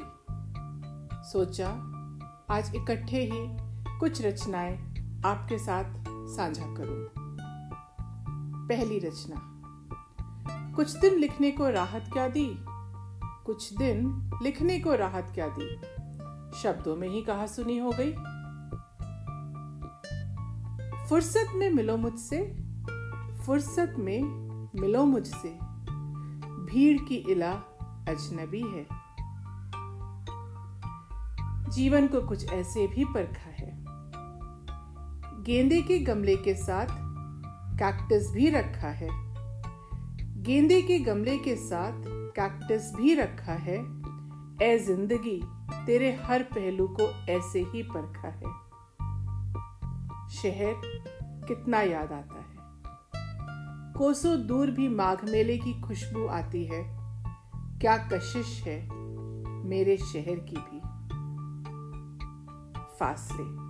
सोचा 1.31 1.67
आज 2.49 2.75
इकट्ठे 2.75 3.19
ही 3.21 3.57
कुछ 3.99 4.25
रचनाएँ 4.25 4.77
आपके 5.25 5.57
साथ 5.57 6.03
साझा 6.09 6.65
करूँ। 6.65 7.09
पहली 8.67 8.99
रचना, 8.99 9.35
कुछ 10.75 10.97
दिन 10.97 11.13
लिखने 11.13 11.51
को 11.51 11.69
राहत 11.69 12.09
क्या 12.13 12.27
दी? 12.27 12.55
कुछ 13.45 13.73
दिन 13.73 14.29
लिखने 14.43 14.79
को 14.79 14.95
राहत 14.95 15.31
क्या 15.35 15.47
दी? 15.59 15.77
शब्दों 16.57 16.95
में 16.95 17.07
ही 17.07 17.21
कहा 17.21 17.47
सुनी 17.47 17.77
हो 17.77 17.93
गई। 17.99 18.13
फुर्सत 21.09 21.47
में 21.55 21.69
मिलो 21.69 21.97
मुझसे, 21.97 22.55
फुर्सत 23.45 23.95
में 23.97 24.44
मिलो 24.79 25.05
मुझसे। 25.05 25.49
भीड़ 26.65 27.01
की 27.01 27.15
इला 27.15 27.51
अजनबी 28.09 28.61
है। 28.61 28.87
जीवन 31.71 32.07
को 32.07 32.21
कुछ 32.21 32.51
ऐसे 32.51 32.87
भी 32.87 33.05
परखा 33.05 33.49
है। 33.49 33.85
गेंदे 35.43 35.81
के 35.81 35.99
गमले 35.99 36.35
के 36.37 36.55
साथ 36.55 36.87
कैक्टस 37.79 38.31
भी 38.33 38.49
रखा 38.49 38.87
है। 38.87 39.09
गेंदे 40.43 40.81
के 40.81 40.99
गमले 40.99 41.37
के 41.37 41.55
साथ 41.55 42.03
कैक्टस 42.07 42.93
भी 42.95 43.15
रखा 43.15 43.53
है। 43.53 43.77
ए 44.61 44.79
ज़िंदगी, 44.79 45.41
तेरे 45.85 46.13
हर 46.15 46.43
पहलू 46.43 46.87
को 46.87 47.03
ऐसे 47.29 47.59
ही 47.59 47.83
परखा 47.83 48.27
है। 48.27 48.65
शहर 50.29 50.81
कितना 51.47 51.81
याद 51.81 52.11
आता 52.11 52.35
है। 52.35 52.54
कोसों 53.97 54.47
दूर 54.47 54.71
भी 54.71 54.89
माघ 54.89 55.29
मेले 55.29 55.57
की 55.57 55.81
खुशबू 55.81 56.27
आती 56.27 56.65
है। 56.65 56.83
क्या 57.79 57.97
कशिश 57.97 58.63
है 58.67 58.89
मेरे 59.65 59.97
शहर 59.97 60.35
की 60.35 60.55
भी। 60.55 60.79
फासले। 62.99 63.65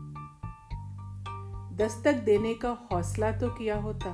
दस्तक 1.75 2.13
देने 2.13 2.53
का 2.53 2.77
हौसला 2.91 3.31
तो 3.31 3.49
किया 3.49 3.81
होता। 3.81 4.09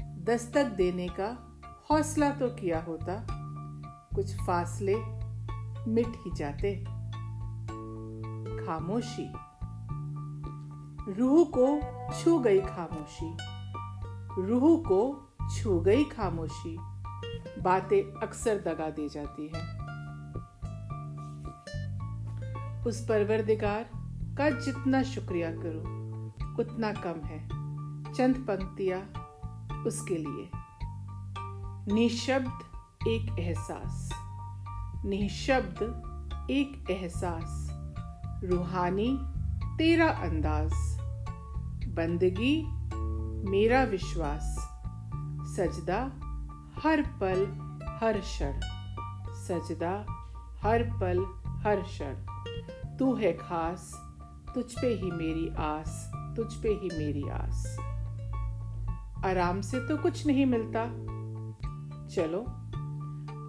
दस्तक 0.00 0.64
देने 0.64 1.08
का 1.08 1.60
हौसला 1.90 2.30
तो 2.30 2.48
किया 2.48 2.82
होता। 2.82 3.26
कुछ 4.14 4.36
फासले 4.36 4.96
मिट 5.90 6.08
ही 6.08 6.30
जाते। 6.36 6.84
खामोशी। 8.66 9.32
रूह 11.12 11.44
को 11.58 11.80
छू 12.20 12.38
गई 12.38 12.60
खामोशी। 12.60 13.51
रूह 14.38 14.82
को 14.82 15.28
छू 15.56 15.80
गई 15.80 16.04
खामोशी। 16.04 16.76
बातें 17.62 18.20
अक्सर 18.20 18.56
दगा 18.56 18.90
दे 18.90 19.08
जाती 19.08 19.50
है। 19.54 19.82
उस 22.86 23.06
परवरदिगार 23.08 23.90
का 24.38 24.50
जितना 24.50 25.02
शुक्रिया 25.02 25.50
करो, 25.50 26.02
उतना 26.62 26.92
कम 26.92 27.20
है 27.24 27.48
चंद 28.12 28.36
पंक्तियाँ 28.36 29.00
उसके 29.86 30.16
लिए। 30.16 30.50
निशब्द 31.94 32.58
एक 33.08 33.38
एहसास। 33.38 34.10
निशब्द 35.04 36.02
एक 36.50 36.90
एहसास। 36.90 37.68
रूहानी 38.44 39.18
तेरा 39.78 40.08
अंदाज। 40.08 40.72
बंदगी 41.88 42.81
मेरा 43.44 43.82
विश्वास, 43.82 44.56
सजदा 45.56 46.00
हर 46.82 47.02
पल 47.02 47.46
हर 48.02 48.18
क्षण, 48.18 48.60
सजदा 49.34 50.06
हर 50.62 50.82
पल 50.82 51.24
हर 51.46 51.80
क्षण। 51.80 52.14
तू 52.98 53.14
है 53.14 53.32
खास, 53.32 53.94
तुझ 54.54 54.72
पे 54.72 54.86
ही 54.86 55.10
मेरी 55.10 55.48
आस, 55.58 56.12
तुझ 56.36 56.54
पे 56.54 56.68
ही 56.68 56.98
मेरी 56.98 57.28
आस। 57.28 57.76
आराम 59.24 59.60
से 59.60 59.80
तो 59.80 59.96
कुछ 59.96 60.26
नहीं 60.26 60.46
मिलता। 60.46 60.84
चलो, 62.06 62.40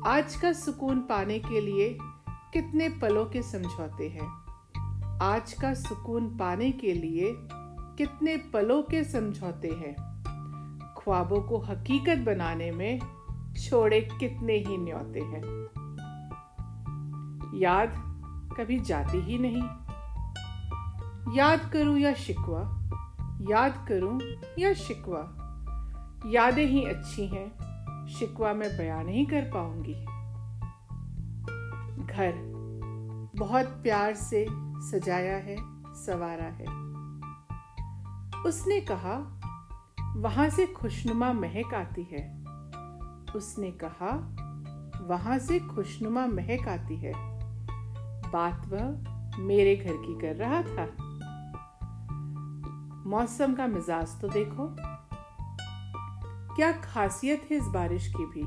आज 0.09 0.35
का 0.35 0.53
सुकून 0.53 0.99
पाने 0.99 1.39
के 1.39 1.61
लिए 1.61 1.97
कितने 2.33 2.89
पलों 2.89 3.25
के 3.25 3.41
समझौते 3.41 4.09
हैं। 4.09 4.43
आज 5.21 5.53
का 5.53 5.73
सुकून 5.73 6.37
पाने 6.37 6.71
के 6.71 6.93
लिए 6.93 7.47
कितने 7.97 8.37
पलों 8.37 8.83
के 8.83 9.03
समझौते 9.03 9.67
हैं। 9.67 9.95
ख्वाबों 10.97 11.41
को 11.41 11.57
हकीकत 11.59 12.17
बनाने 12.17 12.71
में 12.71 12.99
छोड़े 13.53 14.01
कितने 14.01 14.53
ही 14.53 14.77
न्योते 14.77 15.19
हैं। 15.19 15.63
याद 17.59 17.89
कभी 18.57 18.79
जाती 18.79 19.21
ही 19.21 19.37
नहीं। 19.37 19.63
याद 21.37 21.69
करूँ 21.73 21.97
या 21.97 22.13
शिकवा, 22.13 22.89
याद 23.49 23.85
करूँ 23.89 24.19
या 24.59 24.73
शिकवा, 24.73 25.39
यादें 26.25 26.65
ही 26.65 26.85
अच्छी 26.85 27.27
हैं, 27.27 27.49
शिकवा 28.07 28.53
मैं 28.53 28.77
बयान 28.77 29.05
नहीं 29.05 29.25
कर 29.25 29.41
पाऊँगी। 29.41 30.05
घर 32.05 32.33
बहुत 33.35 33.65
प्यार 33.65 34.13
से 34.13 34.45
सजाया 34.81 35.37
है, 35.37 35.55
सवारा 35.93 36.45
है। 36.45 36.92
उसने 38.45 38.79
कहा, 38.79 39.39
वहाँ 40.15 40.49
से 40.49 40.67
खुशनुमा 40.67 41.33
महक 41.33 41.73
आती 41.73 42.03
है। 42.03 42.43
उसने 43.35 43.71
कहा, 43.71 44.35
वहाँ 45.07 45.39
से 45.39 45.59
खुशनुमा 45.59 46.25
महक 46.25 46.67
आती 46.67 46.95
है। 46.97 47.13
बात 48.31 48.67
वह 48.67 49.13
मेरे 49.39 49.75
घर 49.75 49.93
की 49.93 50.21
कर 50.21 50.35
रहा 50.35 50.61
था। 50.61 50.85
मौसम 53.09 53.53
का 53.53 53.67
मिजाज 53.67 54.21
तो 54.21 54.27
देखो। 54.27 54.75
क्या 56.55 56.71
खासियत 56.71 57.47
है 57.51 57.57
इस 57.57 57.63
बारिश 57.63 58.13
की 58.17 58.25
भी? 58.25 58.43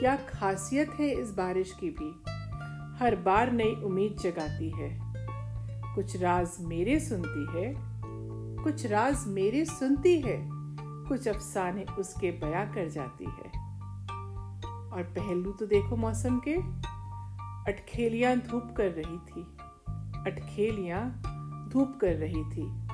क्या 0.00 0.16
खासियत 0.16 0.90
है 1.00 1.08
इस 1.08 1.30
बारिश 1.30 1.76
की 1.80 1.90
भी? 1.90 2.22
हर 3.04 3.16
बार 3.16 3.52
नई 3.52 3.74
उम्मीद 3.74 4.16
जगाती 4.20 4.70
है। 4.70 5.00
कुछ 5.94 6.16
राज 6.16 6.50
मेरे 6.60 7.00
सुनती 7.00 7.58
है 7.58 7.85
कुछ 8.66 8.86
राज 8.86 9.26
मेरे 9.26 9.64
सुनती 9.64 10.20
है, 10.20 10.48
कुछ 10.80 11.28
अफसाने 11.28 11.84
उसके 11.84 12.30
बया 12.30 12.64
कर 12.64 12.88
जाती 12.88 13.24
है। 13.24 13.78
और 14.92 15.02
पहलू 15.02 15.52
तो 15.52 15.66
देखो 15.66 15.96
मौसम 15.96 16.40
के। 16.48 16.54
अटखेलियाँ 17.72 18.36
धूप 18.36 18.74
कर 18.76 18.90
रही 18.90 19.18
थी। 19.18 19.42
अटखेलियाँ 20.30 21.10
धूप 21.72 21.98
कर 22.00 22.12
रही 22.12 22.44
थी। 22.44 22.86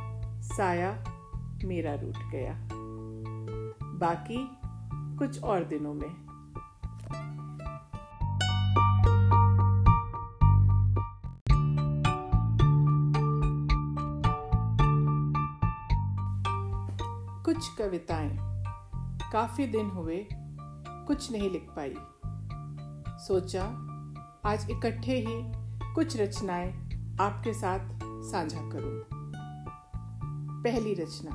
साया 0.42 1.04
मेरा 1.64 1.94
रूट 1.94 2.30
गया। 2.32 2.68
बाकी 3.82 4.50
कुछ 5.18 5.42
और 5.42 5.64
दिनों 5.64 5.94
में। 5.94 6.31
कुछ 17.62 17.78
कविताएँ 17.78 18.38
काफ़ी 19.32 19.66
दिन 19.66 19.86
हुए 19.86 20.28
कुछ 20.88 21.32
नहीं 21.32 21.50
लिख 21.50 21.66
पाई। 21.78 21.94
सोचा, 23.18 23.64
आज 24.50 24.70
इकट्ठे 24.70 25.12
ही 25.12 25.52
कुछ 25.94 26.16
रचनाएँ 26.16 26.72
आपके 27.20 27.54
साथ 27.54 27.98
साझा 28.04 28.60
करूँ। 28.60 29.04
पहली 30.62 30.94
रचना, 30.94 31.30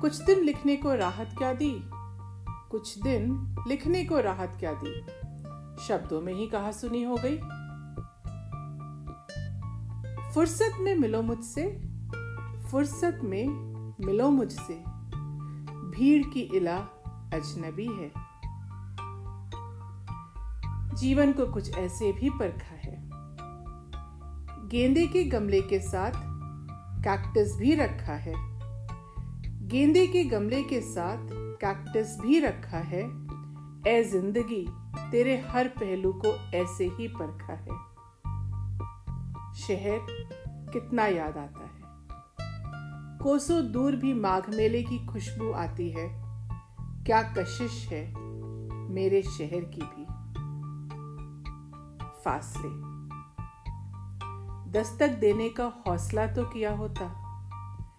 कुछ 0.00 0.22
दिन 0.22 0.38
लिखने 0.38 0.76
को 0.76 0.94
राहत 0.94 1.34
क्या 1.38 1.52
दी? 1.52 1.82
कुछ 2.70 2.98
दिन 2.98 3.54
लिखने 3.68 4.04
को 4.04 4.20
राहत 4.20 4.56
क्या 4.60 4.72
दी? 4.84 5.00
शब्दों 5.82 6.20
में 6.20 6.34
ही 6.34 6.46
कहा 6.46 6.72
सुनी 6.72 7.02
हो 7.02 7.18
गई। 7.24 7.36
फुर्सत 10.34 10.72
में 10.80 10.94
मिलो 10.94 11.22
मुझसे, 11.22 11.80
फुर्सत 12.70 13.20
में 13.24 13.71
मिलो 14.06 14.30
मुझसे। 14.30 14.74
भीड़ 15.90 16.26
की 16.26 16.40
इला 16.40 16.76
अजनबी 17.34 17.86
है। 17.86 18.10
जीवन 20.96 21.32
को 21.32 21.46
कुछ 21.52 21.76
ऐसे 21.78 22.12
भी 22.12 22.30
परखा 22.30 22.74
है। 22.74 23.10
गेंदे 24.68 25.06
के 25.06 25.24
गमले 25.24 25.62
के 25.62 25.80
साथ 25.80 26.12
कैक्टस 27.04 27.56
भी 27.58 27.74
रखा 27.74 28.12
है। 28.12 28.34
गेंदे 29.68 30.06
के 30.06 30.24
गमले 30.24 30.62
के 30.62 30.80
साथ 30.80 31.28
कैक्टस 31.32 32.18
भी 32.22 32.40
रखा 32.40 32.78
है। 32.78 33.02
ए 33.88 34.04
ज़िंदगी, 34.04 34.66
तेरे 35.10 35.38
हर 35.48 35.68
पहलू 35.68 36.12
को 36.12 36.34
ऐसे 36.54 36.88
ही 36.88 37.08
परखा 37.08 37.52
है। 37.52 37.92
शहर 39.54 39.98
कितना 40.72 41.06
याद 41.06 41.36
आता 41.36 41.64
है। 41.64 41.81
कोसों 43.22 43.72
दूर 43.72 43.96
भी 43.96 44.14
माघ 44.14 44.54
मेले 44.54 44.82
की 44.82 45.06
खुशबू 45.06 45.52
आती 45.52 45.90
है। 45.90 46.08
क्या 47.04 47.22
कशिश 47.22 47.88
है 47.92 48.14
मेरे 48.90 49.22
शहर 49.22 49.60
की 49.74 49.80
भी। 49.80 50.04
फासले। 52.24 52.92
दस्तक 54.70 55.08
देने 55.08 55.48
का 55.48 55.72
हौसला 55.86 56.26
तो 56.26 56.44
किया 56.44 56.76
होता। 56.76 57.04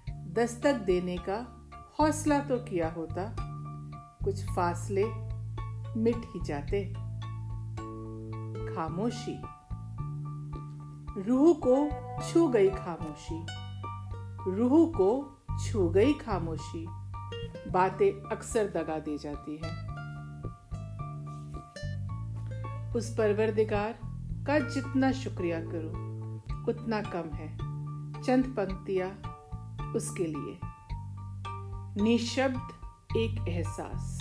दस्तक 0.09 0.73
देने 0.73 1.17
का 1.17 1.69
हौसला 1.99 2.39
तो 2.39 2.57
किया 2.57 2.91
होता। 2.91 3.35
कुछ 4.23 4.45
फासले 4.45 5.05
मिट 5.99 6.17
ही 6.17 6.43
जाते। 6.43 6.93
खामोशी। 8.75 9.41
रूह 11.21 11.61
को 11.67 11.89
छू 12.29 12.47
गई 12.47 12.69
खामोशी। 12.69 13.62
रूह 14.47 14.91
को 14.91 15.37
छू 15.65 15.89
गई 15.89 16.13
खामोशी। 16.13 16.85
बातें 17.71 18.29
अक्सर 18.29 18.65
दगा 18.65 18.99
दे 18.99 19.17
जाती 19.17 19.59
है। 19.63 19.93
उस 22.95 23.15
परवरदिगार 23.17 23.99
का 24.47 24.59
जितना 24.59 25.11
शुक्रिया 25.11 25.59
करो, 25.59 26.13
उतना 26.71 27.01
कम 27.01 27.29
है। 27.33 27.57
चंद 28.21 28.45
पंक्तियाँ 28.45 29.09
उसके 29.95 30.25
लिए। 30.25 30.59
निशब्द 32.03 32.67
एक 33.17 33.45
एहसास। 33.49 34.19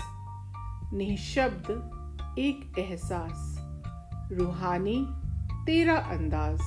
निशब्द 0.92 1.98
एक 2.38 2.78
एहसास। 2.78 3.58
रूहानी 4.32 5.06
तेरा 5.66 5.96
अंदाज। 5.96 6.60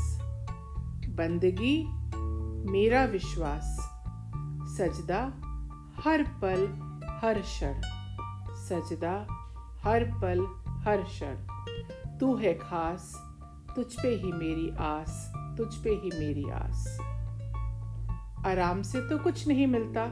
बंदगी 1.10 2.05
मेरा 2.66 3.06
विश्वास 3.06 3.78
सजदा 4.78 5.22
हर 6.06 6.24
पल 6.24 6.62
हर 7.22 7.42
क्षण। 7.42 7.82
सजदा 8.56 9.28
हर 9.84 10.04
पल 10.04 10.64
हर 10.68 11.04
क्षण। 11.04 11.36
तू 12.18 12.36
है 12.36 12.54
खास, 12.54 13.16
तुझ 13.76 13.86
पे 13.94 14.08
ही 14.08 14.32
मेरी 14.32 14.70
आस, 14.70 15.34
तुझ 15.58 15.76
पे 15.76 15.90
ही 15.90 16.10
मेरी 16.20 16.50
आस। 16.50 16.98
आराम 18.46 18.82
से 18.82 19.02
तो 19.02 19.18
कुछ 19.18 19.48
नहीं 19.48 19.68
मिलता। 19.68 20.06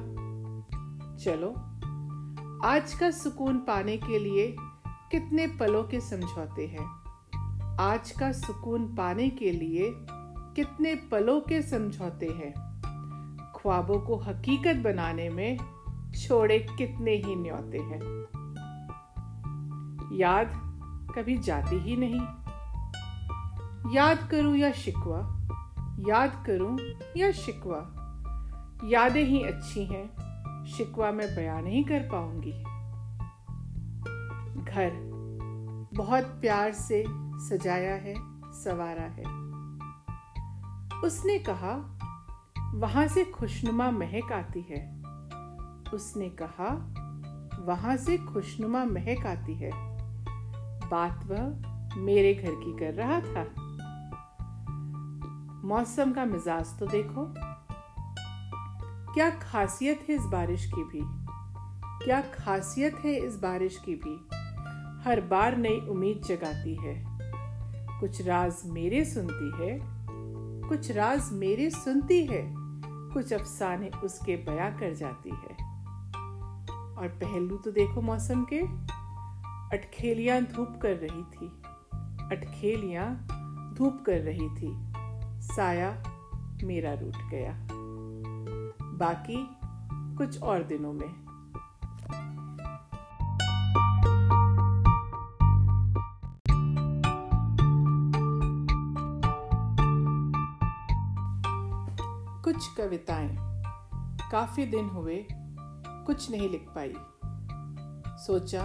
चलो, 1.16 1.49
आज 2.68 2.93
का 2.93 3.12
सुकून 3.12 3.58
पाने 3.58 3.97
के 3.97 4.20
लिए 4.20 4.56
कितने 5.12 5.47
पलों 5.47 5.84
के 5.84 6.01
समझौते 6.01 6.68
हैं। 6.68 7.04
आज 7.80 8.12
का 8.12 8.32
सुकून 8.32 8.95
पाने 8.95 9.30
के 9.30 9.51
लिए 9.51 10.06
कितने 10.56 10.95
पलों 10.95 11.41
के 11.41 11.62
समझौते 11.62 12.26
हैं। 12.26 12.51
ख्वाबों 13.56 13.99
को 13.99 14.18
हकीकत 14.18 14.76
बनाने 14.76 15.30
में 15.30 15.58
छोड़े 16.12 16.60
कितने 16.60 17.12
ही 17.12 17.36
न्योते 17.36 17.78
हैं। 17.78 18.24
याद 20.18 20.47
कभी 21.16 21.38
जाती 21.38 21.80
ही 21.80 21.95
नहीं। 21.95 22.22
याद 23.95 24.30
करूँ 24.32 24.56
या 24.56 24.72
शिकवा, 24.72 25.39
याद 25.99 26.43
करूँ 26.47 26.80
या 27.18 27.32
शिकवा, 27.32 27.99
यादें 28.86 29.24
ही 29.24 29.43
अच्छी 29.43 29.86
हैं, 29.86 30.10
शिकवा 30.66 31.12
मैं 31.12 31.36
बयान 31.36 31.64
नहीं 31.64 31.84
कर 31.84 31.99
पाऊँगी। 31.99 32.64
घर 34.64 34.91
बहुत 35.93 36.24
प्यार 36.24 36.72
से 36.72 37.04
सजाया 37.34 37.95
है, 37.95 38.16
सवारा 38.51 39.04
है। 39.04 39.43
उसने 41.04 41.39
कहा, 41.39 41.99
वहाँ 42.74 43.08
से 43.08 43.26
खुशनुमा 43.26 43.91
महक 43.91 44.32
आती 44.32 44.62
है। 44.62 45.04
उसने 45.93 46.30
कहा, 46.30 46.93
वहाँ 47.66 47.97
से 47.97 48.18
खुशनुमा 48.18 48.86
महक 48.86 49.26
आती 49.26 49.56
है। 49.56 49.72
बात 50.89 51.26
वह 51.26 51.74
मेरे 51.97 52.34
घर 52.34 52.51
की 52.51 52.78
कर 52.78 52.93
रहा 52.93 53.20
था। 53.20 53.43
मौसम 55.68 56.14
का 56.14 56.26
मिजाज 56.26 56.80
तो 56.80 56.88
देखो। 56.88 57.34
क्या 59.14 59.30
खासियत 59.30 60.06
है 60.10 60.16
इस 60.16 60.22
बारिश 60.22 60.72
की 60.76 60.84
भी? 60.84 61.01
क्या 62.06 62.22
खासियत 62.22 62.95
है 62.95 63.14
इस 63.14 63.36
बारिश 63.36 63.82
की 63.89 63.95
भी? 63.95 64.30
हर 65.10 65.22
बार 65.22 65.58
नई 65.58 65.80
उम्मीद 65.80 66.22
जगाती 66.26 66.76
है। 66.76 67.06
कुछ 67.99 68.22
राज 68.22 68.62
मेरे 68.66 69.06
सुनती 69.06 69.51
है। 69.64 69.93
कुछ 70.70 70.91
राज 70.91 71.30
मेरे 71.32 71.70
सुनती 71.70 72.26
है, 72.26 72.53
कुछ 73.14 73.34
अफसाने 73.34 73.89
उसके 74.03 74.36
बया 74.36 74.70
कर 74.70 74.93
जाती 74.93 75.30
है। 75.30 75.74
और 76.95 77.07
पहलू 77.07 77.57
तो 77.57 77.72
देखो 77.72 78.01
मौसम 78.01 78.45
के। 78.53 78.59
अटखेलियाँ 79.78 80.41
धूप 80.41 80.80
कर 80.82 80.95
रही 80.95 81.24
थी। 81.24 81.47
अटखेलियाँ 82.36 83.28
धूप 83.78 84.03
कर 84.05 84.20
रही 84.20 84.49
थी। 84.49 84.93
साया 85.41 86.03
मेरा 86.64 86.93
रूट 86.93 87.30
गया। 87.32 87.68
बाकी 88.84 89.49
कुछ 90.18 90.41
और 90.41 90.64
दिनों 90.64 90.93
में। 90.93 91.23
कविताएँ 102.84 103.38
काफ़ी 104.32 104.66
दिन 104.66 104.90
हुए, 104.90 105.28
कुछ 105.88 106.32
नहीं 106.32 106.50
लिख 106.50 106.66
पाई। 106.78 106.94
सोचा, 108.26 108.64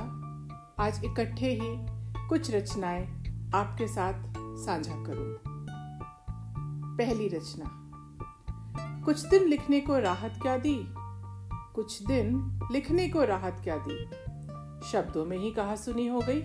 आज 0.85 1.05
इकट्ठे 1.05 1.47
ही 1.47 1.87
कुछ 2.29 2.55
रचनाएँ 2.55 3.07
आपके 3.55 3.89
साथ 3.89 4.13
साझा 4.39 4.95
करूँ। 4.95 5.39
पहली 6.97 7.29
रचना, 7.29 7.65
कुछ 9.05 9.27
दिन 9.27 9.45
लिखने 9.45 9.81
को 9.81 9.99
राहत 9.99 10.39
क्या 10.43 10.59
दी? 10.59 10.87
कुछ 11.75 12.03
दिन 12.03 12.59
लिखने 12.73 13.09
को 13.09 13.25
राहत 13.25 13.61
क्या 13.65 13.77
दी? 13.89 14.05
शब्दों 14.87 15.25
में 15.25 15.39
ही 15.39 15.51
कहा 15.51 15.77
सुनी 15.77 16.07
हो 16.07 16.21
गई। 16.29 16.41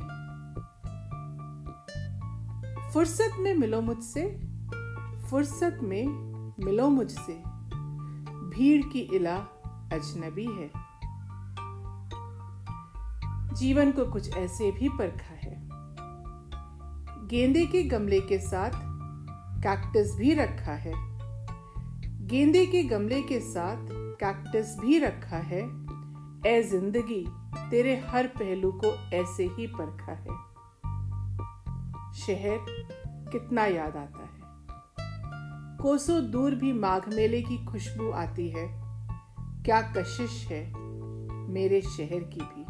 फुर्सत 2.94 3.32
में 3.40 3.54
मिलो 3.54 3.82
मुझसे, 3.82 4.42
फुर्सत 5.30 5.80
में 5.84 6.34
मिलो 6.66 6.90
मुझसे। 6.90 7.53
भीड़ 8.54 8.86
की 8.86 9.00
इला 9.00 9.36
अजनबी 9.94 10.46
है। 10.46 10.72
जीवन 13.56 13.92
को 13.92 14.06
कुछ 14.06 14.38
ऐसे 14.38 14.72
भी 14.72 14.90
परखा 14.90 15.34
है। 15.34 15.54
गेंदे 17.28 17.66
के 17.66 17.84
गमले 17.84 18.20
के 18.22 18.38
साथ 18.40 18.72
कैक्टस 19.64 20.16
भी 20.18 20.34
रखा 20.34 20.72
है। 20.72 20.94
गेंदे 22.28 22.66
के 22.66 22.84
गमले 22.84 23.22
के 23.22 23.40
साथ 23.40 23.88
कैक्टस 24.20 24.78
भी 24.80 25.00
रखा 25.00 25.38
है। 25.38 25.62
ए 26.48 26.64
ज़िंदगी, 26.64 27.26
तेरे 27.70 27.96
हर 27.98 28.28
पहलू 28.28 28.72
को 28.72 28.94
ऐसे 29.16 29.44
ही 29.44 29.68
परखा 29.68 30.12
है। 30.12 30.54
शहर 32.14 32.58
कितना 33.32 33.66
याद 33.66 33.98
आता 33.98 34.23
है। 34.23 34.23
कोसों 35.84 36.32
दूर 36.32 36.56
भी 36.56 36.74
माघ 36.74 37.14
मेले 37.14 37.42
की 37.42 37.66
खुशबू 37.66 38.12
आती 38.12 38.50
है। 38.50 38.68
क्या 39.64 39.82
कशिश 39.82 40.48
है 40.52 40.74
मेरे 41.30 41.82
शहर 41.82 42.20
की 42.20 42.42
भी। 42.42 42.64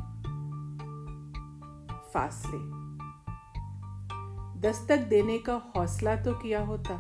फासले। 2.14 2.58
दस्तक 4.62 4.98
देने 4.98 5.38
का 5.38 5.74
हौसला 5.78 6.16
तो 6.16 6.34
किया 6.34 6.66
होता। 6.66 6.94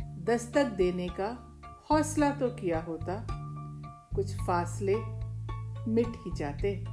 दस्तक 0.00 0.64
देने 0.64 1.08
का 1.08 1.60
हौसला 1.90 2.30
तो 2.30 2.48
किया 2.48 2.82
होता। 2.82 3.26
कुछ 4.16 4.36
फासले 4.36 4.96
मिट 5.90 6.08
ही 6.08 6.34
जाते। 6.36 6.84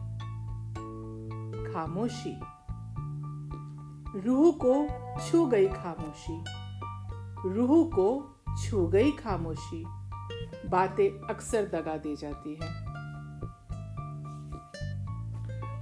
खामोशी। 1.73 2.39
रूह 4.19 4.59
को 4.65 4.87
छू 5.27 5.45
गई 5.45 5.67
खामोशी। 5.67 6.62
रूह 7.45 7.89
को 7.89 8.35
छू 8.63 8.87
गई 8.87 9.11
खामोशी। 9.11 9.83
बातें 10.69 11.27
अक्सर 11.27 11.63
दगा 11.63 11.97
दे 11.97 12.15
जाती 12.15 12.59
है। 12.61 12.93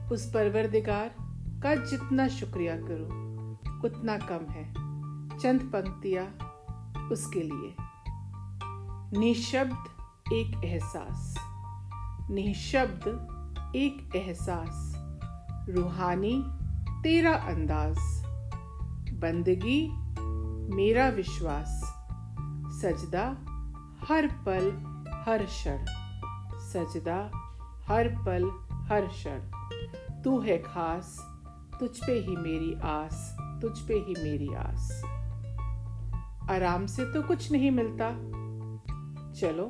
उस 0.09 0.31
परवरदिगार 0.33 1.15
का 1.63 1.75
जितना 1.75 2.27
शुक्रिया 2.27 2.75
करो, 2.75 3.05
उतना 3.87 4.17
कम 4.17 4.45
है। 4.49 4.73
चंद 5.39 5.61
पंक्तियाँ 5.61 6.27
उसके 7.11 7.41
लिए। 7.41 7.75
निशब्द 9.19 9.83
एक 10.33 10.61
एहसास। 10.65 11.37
निशब्द 12.31 13.27
एक 13.75 14.15
एहसास। 14.15 14.93
रूहानी 15.69 16.43
तेरा 17.03 17.33
अंदाज। 17.33 17.97
बंदगी 19.13 20.00
मेरा 20.73 21.09
विश्वास, 21.09 21.81
सजदा 22.81 23.25
हर 24.09 24.27
पल 24.27 24.71
हर 25.25 25.43
क्षण, 25.43 25.85
सजदा 26.59 27.31
हर 27.87 28.07
पल 28.07 28.49
हर 28.73 29.07
क्षण। 29.07 29.39
तू 30.21 30.39
है 30.39 30.57
खास, 30.57 31.17
तुझ 31.79 31.97
पे 31.97 32.11
ही 32.11 32.35
मेरी 32.35 32.73
आस, 32.73 33.37
तुझ 33.61 33.79
पे 33.79 33.93
ही 33.93 34.23
मेरी 34.23 34.53
आस। 34.53 35.03
आराम 36.49 36.85
से 36.85 37.05
तो 37.05 37.23
कुछ 37.23 37.51
नहीं 37.51 37.71
मिलता। 37.71 38.09
चलो, 39.33 39.65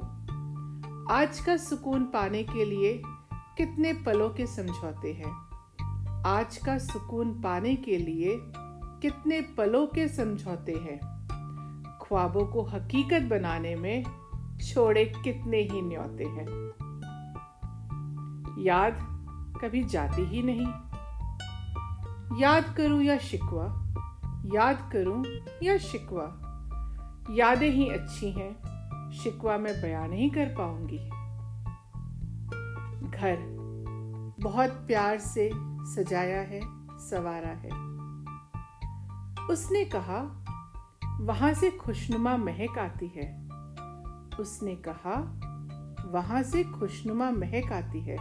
आज 1.13 1.39
का 1.39 1.57
सुकून 1.57 2.03
पाने 2.03 2.43
के 2.43 2.65
लिए 2.65 3.01
कितने 3.57 3.93
पलों 3.93 4.29
के 4.29 4.47
समझौते 4.47 5.13
हैं। 5.13 5.51
आज 6.25 6.57
का 6.57 6.77
सुकून 6.77 7.41
पाने 7.41 7.75
के 7.75 7.97
लिए 7.97 8.51
कितने 9.01 9.41
पलों 9.41 9.87
के 9.87 10.07
समझौते 10.07 10.71
हैं। 10.71 10.99
ख्वाबों 12.01 12.45
को 12.45 12.63
हकीकत 12.63 13.21
बनाने 13.21 13.75
में 13.75 14.03
छोड़े 14.73 15.05
कितने 15.05 15.57
ही 15.57 15.81
न्योते 15.81 16.23
हैं। 16.23 16.45
याद 18.63 18.93
कभी 19.61 19.83
जाती 19.83 20.21
ही 20.21 20.43
नहीं। 20.43 20.67
याद 22.41 22.75
करूँ 22.77 23.01
या 23.01 23.17
शिकवा, 23.17 23.93
याद 24.55 24.89
करूँ 24.93 25.25
या 25.63 25.77
शिकवा, 25.77 26.47
यादें 27.31 27.71
ही 27.71 27.89
अच्छी 27.89 28.31
हैं, 28.31 28.53
शिकवा 29.11 29.57
मैं 29.57 29.81
बयान 29.81 30.09
नहीं 30.09 30.29
कर 30.29 30.45
पाऊँगी। 30.45 31.09
घर 33.09 33.37
बहुत 34.39 34.69
प्यार 34.69 35.17
से 35.19 35.51
सजाया 35.79 36.41
है, 36.41 36.61
सवारा 36.99 37.49
है। 37.49 37.90
उसने 39.49 39.85
कहा, 39.85 40.45
वहाँ 41.19 41.53
से 41.53 41.71
खुशनुमा 41.71 42.37
महक 42.37 42.77
आती 42.79 43.07
है। 43.07 43.49
उसने 44.39 44.75
कहा, 44.75 45.39
वहाँ 46.11 46.43
से 46.43 46.63
खुशनुमा 46.63 47.31
महक 47.31 47.71
आती 47.71 48.01
है। 48.01 48.17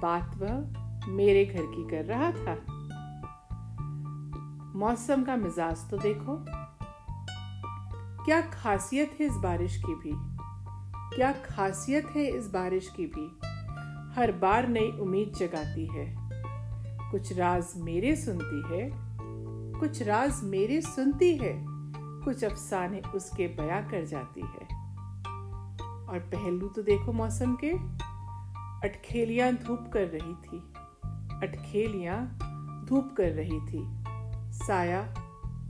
बात 0.00 0.36
वह 0.36 0.86
मेरे 1.08 1.44
घर 1.44 1.62
की 1.62 1.90
कर 1.90 2.04
रहा 2.04 2.30
था। 2.30 2.76
मौसम 4.78 5.24
का 5.24 5.36
मिजाज 5.36 5.90
तो 5.90 5.98
देखो। 5.98 6.44
क्या 8.24 8.40
खासियत 8.40 9.16
है 9.20 9.26
इस 9.26 9.32
बारिश 9.32 9.82
की 9.86 9.94
भी? 9.94 10.12
क्या 11.16 11.32
खासियत 11.32 12.06
है 12.16 12.22
इस 12.22 12.46
बारिश 12.46 12.92
की 13.00 13.06
भी? 13.06 13.40
हर 14.20 14.32
बार 14.32 14.68
नई 14.68 14.90
उम्मीद 14.90 15.32
जगाती 15.36 15.86
है। 15.86 16.16
कुछ 17.10 17.38
राज 17.38 17.66
मेरे 17.76 18.16
सुनती 18.16 18.74
है। 18.74 19.05
कुछ 19.80 20.02
राज 20.02 20.44
मेरे 20.44 20.80
सुनती 20.80 21.36
है, 21.36 21.64
कुछ 22.24 22.44
अफसाने 22.44 23.00
उसके 23.00 23.46
बया 23.46 23.80
कर 23.80 24.04
जाती 24.04 24.40
है। 24.40 24.86
और 26.06 26.18
पहलू 26.18 26.68
तो 26.68 26.82
देखो 26.82 27.12
मौसम 27.12 27.56
के। 27.64 27.70
अटखेलियाँ 28.88 29.52
धूप 29.52 29.90
कर 29.92 30.06
रही 30.06 30.34
थी। 30.34 30.58
अटखेलियाँ 31.46 32.38
धूप 32.88 33.14
कर 33.16 33.30
रही 33.30 33.60
थी। 33.60 34.02
साया 34.52 35.14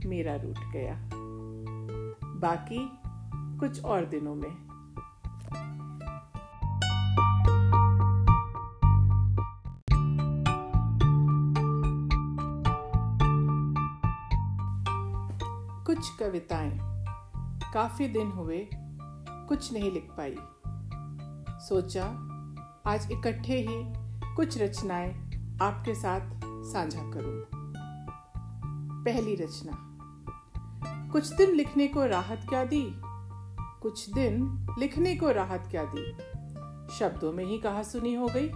मेरा 0.05 0.35
रूट 0.35 0.71
गया। 0.73 1.09
बाकी 2.23 2.89
कुछ 3.59 3.83
और 3.83 4.05
दिनों 4.05 4.35
में। 4.35 4.66
कविताएँ 16.19 16.79
काफ़ी 17.73 18.07
दिन 18.07 18.27
हुए, 18.27 18.69
कुछ 19.47 19.73
नहीं 19.73 19.91
लिख 19.91 20.07
पाई। 20.19 20.35
सोचा, 21.67 22.03
आज 22.91 23.11
इकट्ठे 23.11 23.53
ही 23.53 23.83
कुछ 24.35 24.61
रचनाएँ 24.61 25.13
आपके 25.61 25.95
साथ 25.95 26.39
साझा 26.45 27.11
करूँ। 27.11 27.45
पहली 29.05 29.35
रचना, 29.35 29.71
कुछ 31.11 31.33
दिन 31.33 31.51
लिखने 31.51 31.87
को 31.87 32.05
राहत 32.05 32.45
क्या 32.49 32.65
दी? 32.65 32.93
कुछ 33.81 34.09
दिन 34.09 34.67
लिखने 34.79 35.15
को 35.15 35.31
राहत 35.31 35.67
क्या 35.71 35.83
दी? 35.83 36.13
शब्दों 36.93 37.33
में 37.33 37.45
ही 37.45 37.57
कहा 37.57 37.83
सुनी 37.83 38.15
हो 38.15 38.27
गई। 38.35 38.49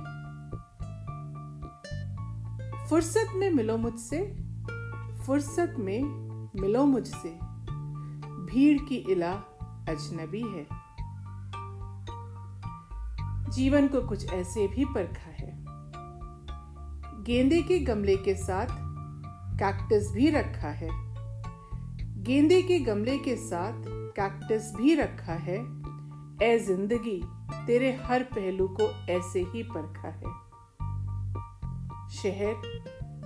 फुर्सत 2.89 3.27
में 3.35 3.51
मिलो 3.51 3.77
मुझसे, 3.77 4.43
फुर्सत 5.25 5.75
में 5.79 6.31
मिलो 6.61 6.85
मुझसे। 6.85 7.50
भीड़ 8.51 8.81
की 8.81 8.95
इला 8.95 9.31
अजनबी 9.89 10.41
है। 10.41 10.67
जीवन 13.51 13.87
को 13.87 14.01
कुछ 14.01 14.33
ऐसे 14.33 14.67
भी 14.67 14.85
परखा 14.85 15.29
है। 15.29 15.51
गेंदे 17.23 17.61
के 17.61 17.79
गमले 17.79 18.17
के 18.17 18.35
साथ 18.35 18.67
कैक्टस 19.59 20.11
भी 20.11 20.29
रखा 20.29 20.69
है। 20.69 20.89
गेंदे 22.23 22.61
के 22.61 22.79
गमले 22.79 23.17
के 23.17 23.35
साथ 23.35 23.83
कैक्टस 24.15 24.73
भी 24.77 24.95
रखा 24.95 25.33
है। 25.33 25.57
ए 26.43 26.59
ज़िंदगी, 26.59 27.21
तेरे 27.67 27.91
हर 27.93 28.23
पहलू 28.23 28.67
को 28.67 28.83
ऐसे 29.09 29.39
ही 29.43 29.63
परखा 29.63 30.07
है। 30.07 30.51
शहर 32.09 32.61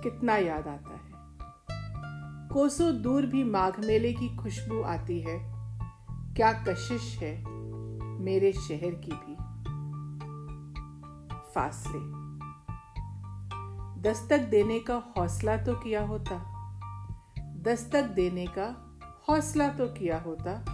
कितना 0.02 0.36
याद 0.36 0.68
आता 0.68 0.94
है। 0.94 1.15
कोसों 2.52 3.02
दूर 3.02 3.26
भी 3.26 3.44
माघ 3.44 3.84
मेले 3.84 4.12
की 4.12 4.36
खुशबू 4.36 4.82
आती 4.82 5.20
है। 5.20 5.38
क्या 6.10 6.52
कशिश 6.52 7.18
है 7.22 7.50
मेरे 8.20 8.52
शहर 8.52 8.90
की 8.94 9.12
भी। 9.12 9.36
फासले। 11.54 12.26
दस्तक 14.02 14.38
देने 14.38 14.80
का 14.80 15.02
हौसला 15.18 15.56
तो 15.56 15.74
किया 15.74 16.06
होता। 16.06 16.52
दस्तक 17.38 18.02
देने 18.02 18.46
का 18.46 18.98
हौसला 19.28 19.68
तो 19.68 19.86
किया 19.86 20.20
होता। 20.20 20.64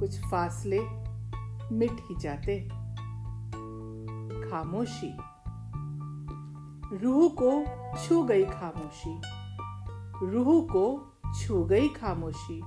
कुछ 0.00 0.20
फासले 0.20 0.80
मिट 1.74 1.92
ही 1.92 2.20
जाते। 2.20 2.68
खामोशी। 4.50 5.16
रूह 6.96 7.36
को 7.42 7.64
छू 7.98 8.22
गई 8.22 8.44
खामोशी। 8.44 9.41
रूह 10.22 10.64
को 10.64 11.12
छू 11.40 11.64
गई 11.64 11.88
खामोशी। 11.88 12.62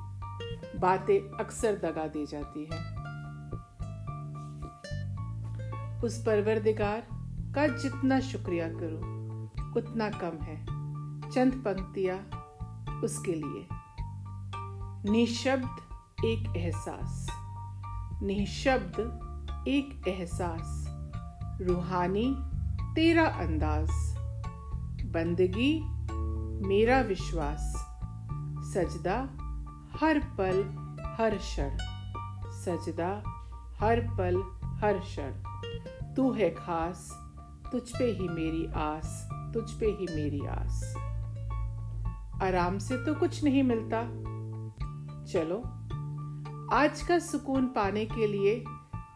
बातें 0.80 1.38
अक्सर 1.38 1.76
दगा 1.76 2.08
दे 2.08 2.26
जाती 2.26 2.70
है। 2.72 3.06
उस 6.01 6.24
परवरदिगार 6.26 7.08
का 7.56 7.68
जितना 7.68 8.20
शुक्रिया 8.20 8.68
करो, 8.68 8.97
उतना 9.80 10.10
कम 10.10 10.43
है। 10.43 10.66
चंद 11.32 11.53
पंक्तियाँ 11.53 12.18
उसके 13.03 13.34
लिए। 13.34 13.68
निशब्द 15.12 15.76
एक 16.26 16.53
एहसास। 16.58 17.28
निशब्द 18.24 19.26
एक 19.68 20.08
एहसास। 20.08 20.86
रूहानी 21.62 22.36
तेरा 22.95 23.26
अंदाज। 23.26 23.89
बंदगी 25.06 25.95
मेरा 26.62 27.01
विश्वास, 27.01 27.74
सजदा 28.74 29.18
हर 29.99 30.20
पल 30.20 30.64
हर 31.20 31.38
क्षण, 31.38 31.78
सजदा 32.51 33.24
हर 33.80 34.01
पल 34.01 34.43
हर 34.66 34.99
क्षण। 34.99 35.32
तू 36.14 36.32
है 36.32 36.49
खास, 36.49 37.12
तुझ 37.72 37.82
पे 37.99 38.06
ही 38.06 38.28
मेरी 38.28 38.66
आस, 38.66 39.30
तुझ 39.53 39.72
पे 39.72 39.86
ही 39.86 40.16
मेरी 40.16 40.45
आस। 40.45 40.95
आराम 42.41 42.78
से 42.78 42.97
तो 42.97 43.14
कुछ 43.14 43.43
नहीं 43.43 43.64
मिलता। 43.64 44.01
चलो, 45.26 45.58
आज 46.76 47.01
का 47.01 47.20
सुकून 47.20 47.66
पाने 47.66 48.06
के 48.06 48.28
लिए 48.28 48.66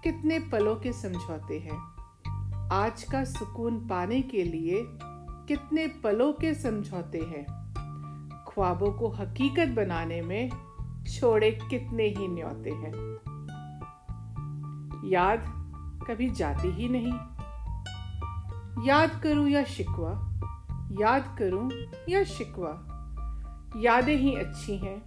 कितने 0.04 0.40
पलों 0.40 0.76
के 0.76 0.94
समझौते 0.94 1.60
हैं। 1.60 2.00
आज 2.72 3.04
का 3.04 3.24
सुकून 3.24 3.88
पाने 3.88 4.22
के 4.22 4.44
लिए 4.44 4.84
कितने 5.50 5.88
पलों 5.88 6.34
के 6.34 6.54
समझौते 6.54 7.18
हैं। 7.18 7.46
ख्वाबों 8.50 8.94
को 8.94 9.10
हकीकत 9.10 9.68
बनाने 9.68 10.22
में 10.22 10.50
छोड़े 11.20 11.52
कितने 11.52 12.04
ही 12.04 12.28
न्योते 12.28 12.70
हैं। 12.70 12.92
याद 15.10 15.40
कभी 16.08 16.30
जाती 16.30 16.72
ही 16.72 16.90
नहीं। 16.90 17.14
याद 18.88 19.22
करूँ 19.24 19.50
या 19.50 19.64
शिकवा, 19.64 20.12
याद 21.02 21.36
करूँ 21.40 21.72
या 22.10 22.24
शिकवा, 22.24 22.86
यादें 23.78 24.16
ही 24.16 24.36
अच्छी 24.36 24.78
हैं, 24.78 25.00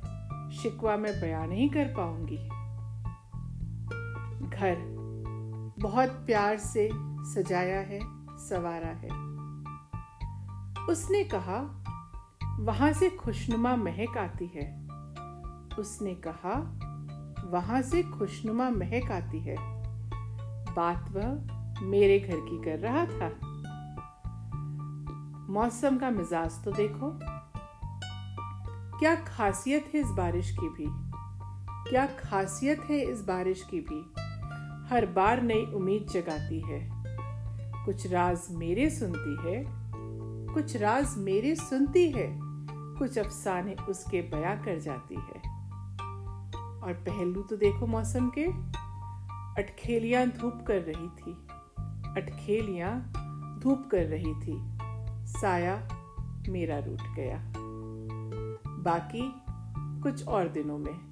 शिकवा 0.51 0.97
मैं 0.97 1.20
बयान 1.20 1.49
नहीं 1.49 1.70
कर 1.70 1.84
पाऊँगी। 1.84 2.49
घर 4.49 4.76
बहुत 5.78 6.09
प्यार 6.09 6.59
से 6.59 6.88
सजाया 7.34 7.80
है, 7.80 8.01
सवारा 8.36 8.88
है। 8.88 9.32
उसने 10.91 11.24
कहा, 11.24 11.85
वहाँ 12.61 12.93
से 12.93 13.11
खुशनुमा 13.11 13.76
महक 13.76 14.18
आती 14.18 14.47
है। 14.47 14.89
उसने 15.78 16.14
कहा, 16.14 16.78
वहाँ 17.51 17.83
से 17.83 18.03
खुशनुमा 18.03 18.70
महक 18.70 19.11
आती 19.11 19.41
है। 19.41 19.57
बात 20.74 21.11
वह 21.11 21.53
मेरे 21.83 22.20
घर 22.20 22.37
की 22.37 22.64
कर 22.64 22.78
रहा 22.78 23.07
था। 23.07 23.53
मौसम 25.53 25.99
का 25.99 26.11
मिजाज 26.11 26.64
तो 26.64 26.72
देखो। 26.72 27.18
क्या 28.99 29.14
खासियत 29.14 29.91
है 29.95 30.01
इस 30.01 30.07
बारिश 30.07 30.57
की 30.61 30.68
भी? 30.68 30.87
क्या 31.91 32.07
खासियत 32.07 32.83
है 32.91 32.99
इस 32.99 33.20
बारिश 33.20 33.66
की 33.74 33.80
भी? 33.80 34.14
हर 34.91 35.07
बार 35.07 35.43
नई 35.43 35.64
उम्मीद 35.64 36.07
जगाती 36.12 36.61
है। 36.61 36.91
कुछ 37.85 38.12
राज 38.12 38.41
मेरे 38.51 38.91
सुनती 38.91 39.37
है 39.43 39.82
कुछ 40.55 40.76
राज 40.76 41.14
मेरे 41.18 41.55
सुनती 41.55 42.11
है, 42.11 42.38
कुछ 42.98 43.18
अफसाने 43.18 43.74
उसके 43.74 44.22
बया 44.22 44.55
कर 44.55 44.78
जाती 44.78 45.14
है। 45.14 45.53
और 46.82 46.92
पहलू 46.92 47.42
तो 47.42 47.57
देखो 47.57 47.86
मौसम 47.86 48.30
के। 48.38 48.44
अटखेलियाँ 49.62 50.26
धूप 50.26 50.64
कर 50.68 50.80
रही 50.80 51.09
थी। 51.09 51.32
अटखेलियाँ 52.16 53.12
धूप 53.62 53.88
कर 53.90 54.05
रही 54.05 54.34
थी। 54.34 54.78
साया 55.26 55.88
मेरा 56.48 56.78
रूट 56.78 57.03
गया। 57.16 57.53
बाकी 58.66 59.34
कुछ 60.03 60.26
और 60.28 60.48
दिनों 60.48 60.78
में। 60.78 61.11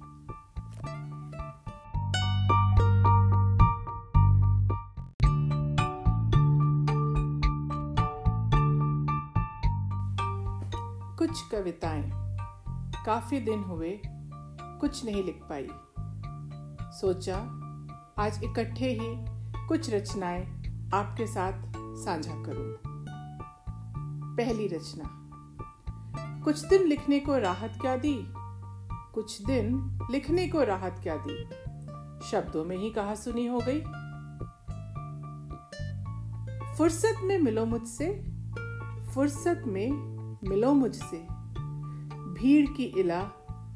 कुछ 11.31 11.47
कविताएँ 11.51 12.11
काफ़ी 13.05 13.39
दिन 13.39 13.59
हुए 13.59 14.01
कुछ 14.79 15.05
नहीं 15.05 15.23
लिख 15.23 15.39
पाई। 15.51 15.67
सोचा 16.99 17.37
आज 18.19 18.43
इकट्ठे 18.43 18.85
ही 18.85 19.15
कुछ 19.67 19.93
रचनाएँ 19.93 20.45
आपके 20.93 21.27
साथ 21.27 21.71
साझा 21.77 22.43
करूँ। 22.43 22.77
पहली 24.37 24.67
रचना, 24.67 25.03
कुछ 26.43 26.65
दिन 26.65 26.83
लिखने 26.83 27.19
को 27.19 27.37
राहत 27.37 27.77
क्या 27.81 27.97
दी? 27.97 28.25
कुछ 29.13 29.41
दिन 29.41 29.97
लिखने 30.11 30.47
को 30.47 30.63
राहत 30.63 30.99
क्या 31.03 31.15
दी? 31.27 31.45
शब्दों 32.25 32.65
में 32.65 32.77
ही 32.77 32.89
कहा 32.89 33.15
सुनी 33.15 33.47
हो 33.47 33.61
गई। 33.67 33.81
फुर्सत 36.77 37.15
में 37.23 37.39
मिलो 37.39 37.65
मुझसे, 37.65 38.31
फुर्सत 39.15 39.63
में 39.67 40.10
मिलो 40.43 40.73
मुझसे। 40.73 41.17
भीड़ 42.33 42.69
की 42.69 42.83
इला 42.83 43.19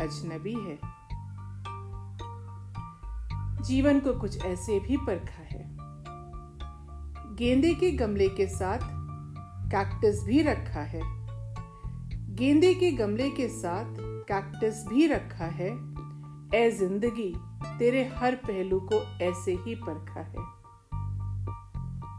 अजनबी 0.02 0.54
है। 0.54 0.80
जीवन 3.64 4.00
को 4.00 4.20
कुछ 4.20 4.46
ऐसे 4.46 4.80
भी 4.80 4.98
परखा 4.98 5.44
है। 5.44 5.76
गेंदे 7.36 7.74
के 7.74 7.92
गमले 7.92 8.30
के 8.30 8.48
साथ 8.48 8.80
कैक्टस 9.72 10.24
भी 10.24 10.42
रखा 10.42 10.82
है। 10.82 11.02
गेंदे 12.36 12.74
के 12.74 12.92
गमले 12.92 13.30
के 13.30 13.48
साथ 13.48 13.96
कैक्टस 14.00 14.86
भी 14.88 15.08
रखा 15.08 15.46
है। 15.46 15.70
ए 16.56 16.72
ज़िंदगी, 16.72 17.36
तेरे 17.80 18.06
हर 18.06 18.36
पहलू 18.36 18.80
को 18.80 19.20
ऐसे 19.22 19.52
ही 19.56 19.76
परखा 19.76 20.20
है। 20.20 20.56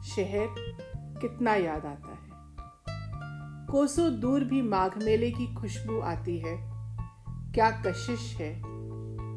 शहर 0.02 0.46
कितना 1.20 1.54
याद 1.54 1.86
आता 1.86 2.08
है। 2.08 2.15
कोसों 3.70 4.20
दूर 4.20 4.44
भी 4.44 4.62
माघ 4.62 5.02
मेले 5.02 5.30
की 5.30 5.54
खुशबू 5.54 6.00
आती 6.00 6.38
है। 6.38 6.56
क्या 7.52 7.70
कशिश 7.70 8.36
है 8.36 8.62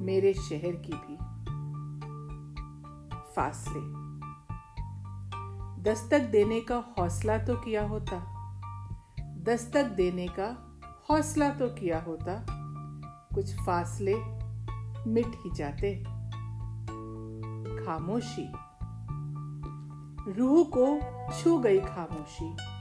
मेरे 0.01 0.33
शहर 0.33 0.75
की 0.75 0.93
भी। 0.93 1.17
फासले। 3.35 3.99
दस्तक 5.83 6.19
देने 6.19 6.61
का 6.61 6.83
हौसला 6.99 7.37
तो 7.37 7.55
किया 7.55 7.87
होता। 7.87 8.17
दस्तक 9.19 9.83
देने 9.83 10.27
का 10.27 10.79
हौसला 11.09 11.49
तो 11.49 11.67
किया 11.67 12.01
होता। 12.01 12.45
कुछ 13.35 13.55
फासले 13.55 14.15
मिट 15.09 15.27
ही 15.27 15.55
जाते। 15.55 16.03
खामोशी। 17.85 18.51
रूह 20.31 20.71
को 20.77 20.99
छू 21.39 21.57
गई 21.57 21.79
खामोशी। 21.79 22.78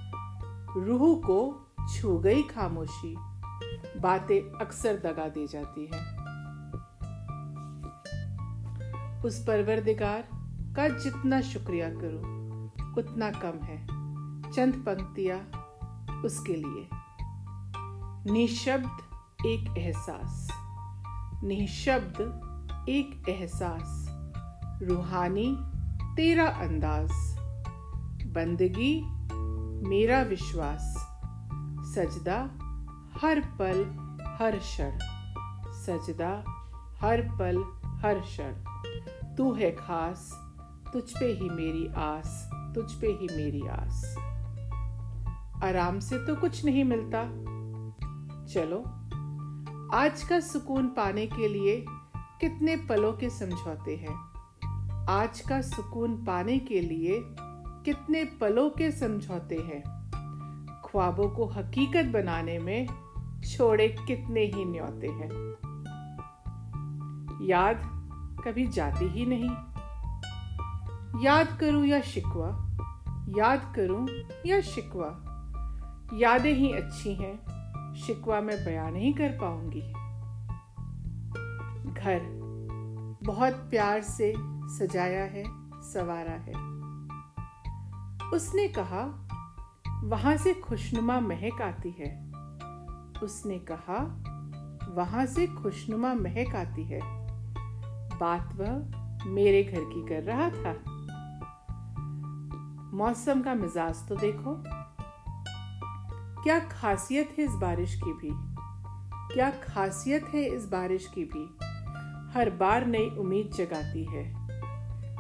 रूह 0.81 1.21
को 1.21 1.67
छू 1.95 2.19
गई 2.19 2.43
खामोशी। 2.43 3.17
बातें 4.01 4.59
अक्सर 4.59 4.97
दगा 4.97 5.29
दे 5.29 5.47
जाती 5.47 5.91
है। 5.95 6.29
उस 9.25 9.45
परवरदिगार 9.47 10.29
का 10.77 10.89
जितना 10.89 11.41
शुक्रिया 11.41 11.89
करो, 11.91 12.19
उतना 13.01 13.31
कम 13.31 13.59
है। 13.65 13.87
चंद 14.53 14.75
पंक्तियाँ 14.75 15.39
उसके 16.25 16.53
लिए। 16.53 16.89
निशब्द 18.33 18.99
एक 19.47 19.79
एहसास। 19.79 20.49
निशब्द 21.45 22.49
एक 22.89 23.29
एहसास। 23.29 24.07
रूहानी 24.83 25.57
तेरा 26.17 26.47
अंदाज। 26.47 27.11
बंदगी 28.27 29.18
मेरा 29.83 30.23
विश्वास 30.23 30.95
सजदा 31.95 32.39
हर 33.23 33.41
पल 33.41 33.85
हर 34.41 34.57
क्षण। 34.57 34.99
सजदा 35.73 36.45
हर 37.01 37.23
पल 37.23 37.81
हर 37.85 38.21
क्षण। 38.21 38.53
तू 39.37 39.53
है 39.53 39.71
खास, 39.71 40.33
तुझ 40.93 41.11
पे 41.21 41.27
ही 41.27 41.49
मेरी 41.51 41.87
आस, 41.97 42.51
तुझ 42.75 42.93
पे 42.93 43.07
ही 43.07 43.37
मेरी 43.37 43.67
आस। 43.67 44.17
आराम 45.65 45.99
से 45.99 46.19
तो 46.19 46.37
कुछ 46.37 46.65
नहीं 46.65 46.85
मिलता। 46.85 47.25
चलो, 48.47 48.79
आज 49.97 50.23
का 50.23 50.41
सुकून 50.41 50.87
पाने 50.87 51.27
के 51.27 51.49
लिए 51.49 51.85
कितने 52.41 52.77
पलों 52.77 53.13
के 53.13 53.31
समझौते 53.31 53.97
हैं। 53.97 54.29
आज 55.09 55.41
का 55.41 55.61
सुकून 55.61 56.25
पाने 56.25 56.59
के 56.59 56.81
लिए 56.81 57.35
कितने 57.89 58.25
पलों 58.25 58.71
के 58.71 58.91
समझौते 58.91 59.57
हैं। 59.57 59.83
ख्वाबों 60.87 61.31
को 61.31 61.47
हकीकत 61.47 62.05
बनाने 62.05 62.59
में 62.59 62.87
छोड़े 63.57 63.89
कितने 63.89 64.41
ही 64.41 64.65
न्योते 64.65 65.07
हैं। 65.07 65.31
याद 67.47 67.79
कभी 68.45 68.67
जाती 68.67 69.09
ही 69.09 69.27
नहीं। 69.27 69.51
याद 71.25 71.59
करूँ 71.61 71.87
या 71.87 72.01
शिकवा, 72.01 72.49
याद 73.39 73.73
करूँ 73.77 74.09
या 74.47 74.61
शिकवा, 74.61 75.11
यादें 76.15 76.55
ही 76.55 76.73
अच्छी 76.73 77.15
हैं, 77.15 77.37
शिकवा 77.95 78.41
मैं 78.41 78.65
बयान 78.65 78.93
नहीं 78.93 79.15
कर 79.15 79.29
पाऊँगी। 79.29 79.93
घर 81.93 82.21
बहुत 83.23 83.55
प्यार 83.55 84.03
से 84.03 84.35
सजाया 84.69 85.25
है, 85.25 85.45
सवारा 85.83 86.33
है। 86.33 86.78
उसने 88.35 88.69
कहा, 88.69 89.29
वहाँ 90.05 90.37
से 90.37 90.55
खुशनुमा 90.55 91.21
महक 91.21 91.63
आती 91.63 91.91
है। 91.91 92.33
उसने 93.23 93.59
कहा, 93.59 94.23
वहाँ 94.95 95.27
से 95.27 95.47
खुशनुमा 95.47 96.15
महक 96.15 96.57
आती 96.57 96.85
है। 96.85 97.01
बात 98.19 98.55
वह 98.55 98.99
मेरे 99.27 99.65
घर 99.65 99.81
की 99.81 100.09
कर 100.09 100.23
रहा 100.23 100.51
था। 100.51 100.99
मौसम 102.97 103.43
का 103.43 103.55
मिजाज 103.55 104.09
तो 104.09 104.17
देखो। 104.17 104.65
क्या 106.43 106.59
खासियत 106.59 107.35
है 107.39 107.45
इस 107.45 107.51
बारिश 107.51 107.95
की 107.95 108.13
भी? 108.13 108.31
क्या 109.35 109.51
खासियत 109.51 110.27
है 110.35 110.43
इस 110.43 110.67
बारिश 110.67 111.11
की 111.15 111.25
भी? 111.25 111.59
हर 112.35 112.51
बार 112.51 112.87
नई 112.87 113.09
उम्मीद 113.11 113.51
जगाती 113.57 114.05
है। 114.05 114.49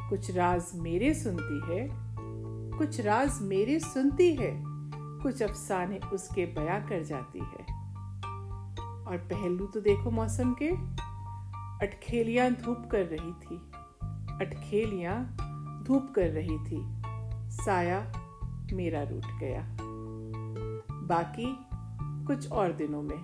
कुछ 0.08 0.30
राज 0.30 0.64
मेरे 0.74 1.14
सुनती 1.14 1.72
है 1.72 2.07
कुछ 2.78 3.00
राज 3.00 3.38
मेरे 3.42 3.78
सुनती 3.80 4.34
है, 4.34 4.50
कुछ 5.22 5.42
अफसाने 5.42 5.98
उसके 6.12 6.44
बया 6.46 6.78
कर 6.80 7.02
जाती 7.02 7.38
है। 7.38 7.78
और 9.04 9.16
पहलू 9.32 9.66
तो 9.66 9.80
देखो 9.80 10.10
मौसम 10.10 10.54
के, 10.62 10.68
अटखेलियाँ 11.86 12.50
धूप 12.50 12.88
कर 12.92 13.04
रही 13.04 13.32
थी, 13.32 13.56
अटखेलियाँ 14.40 15.16
धूप 15.86 16.12
कर 16.16 16.28
रही 16.30 16.58
थी, 16.58 16.80
साया 17.56 18.00
मेरा 18.72 19.02
रूठ 19.02 19.26
गया। 19.40 19.62
बाकी 21.08 21.56
कुछ 22.26 22.50
और 22.52 22.72
दिनों 22.72 23.02
में। 23.02 23.18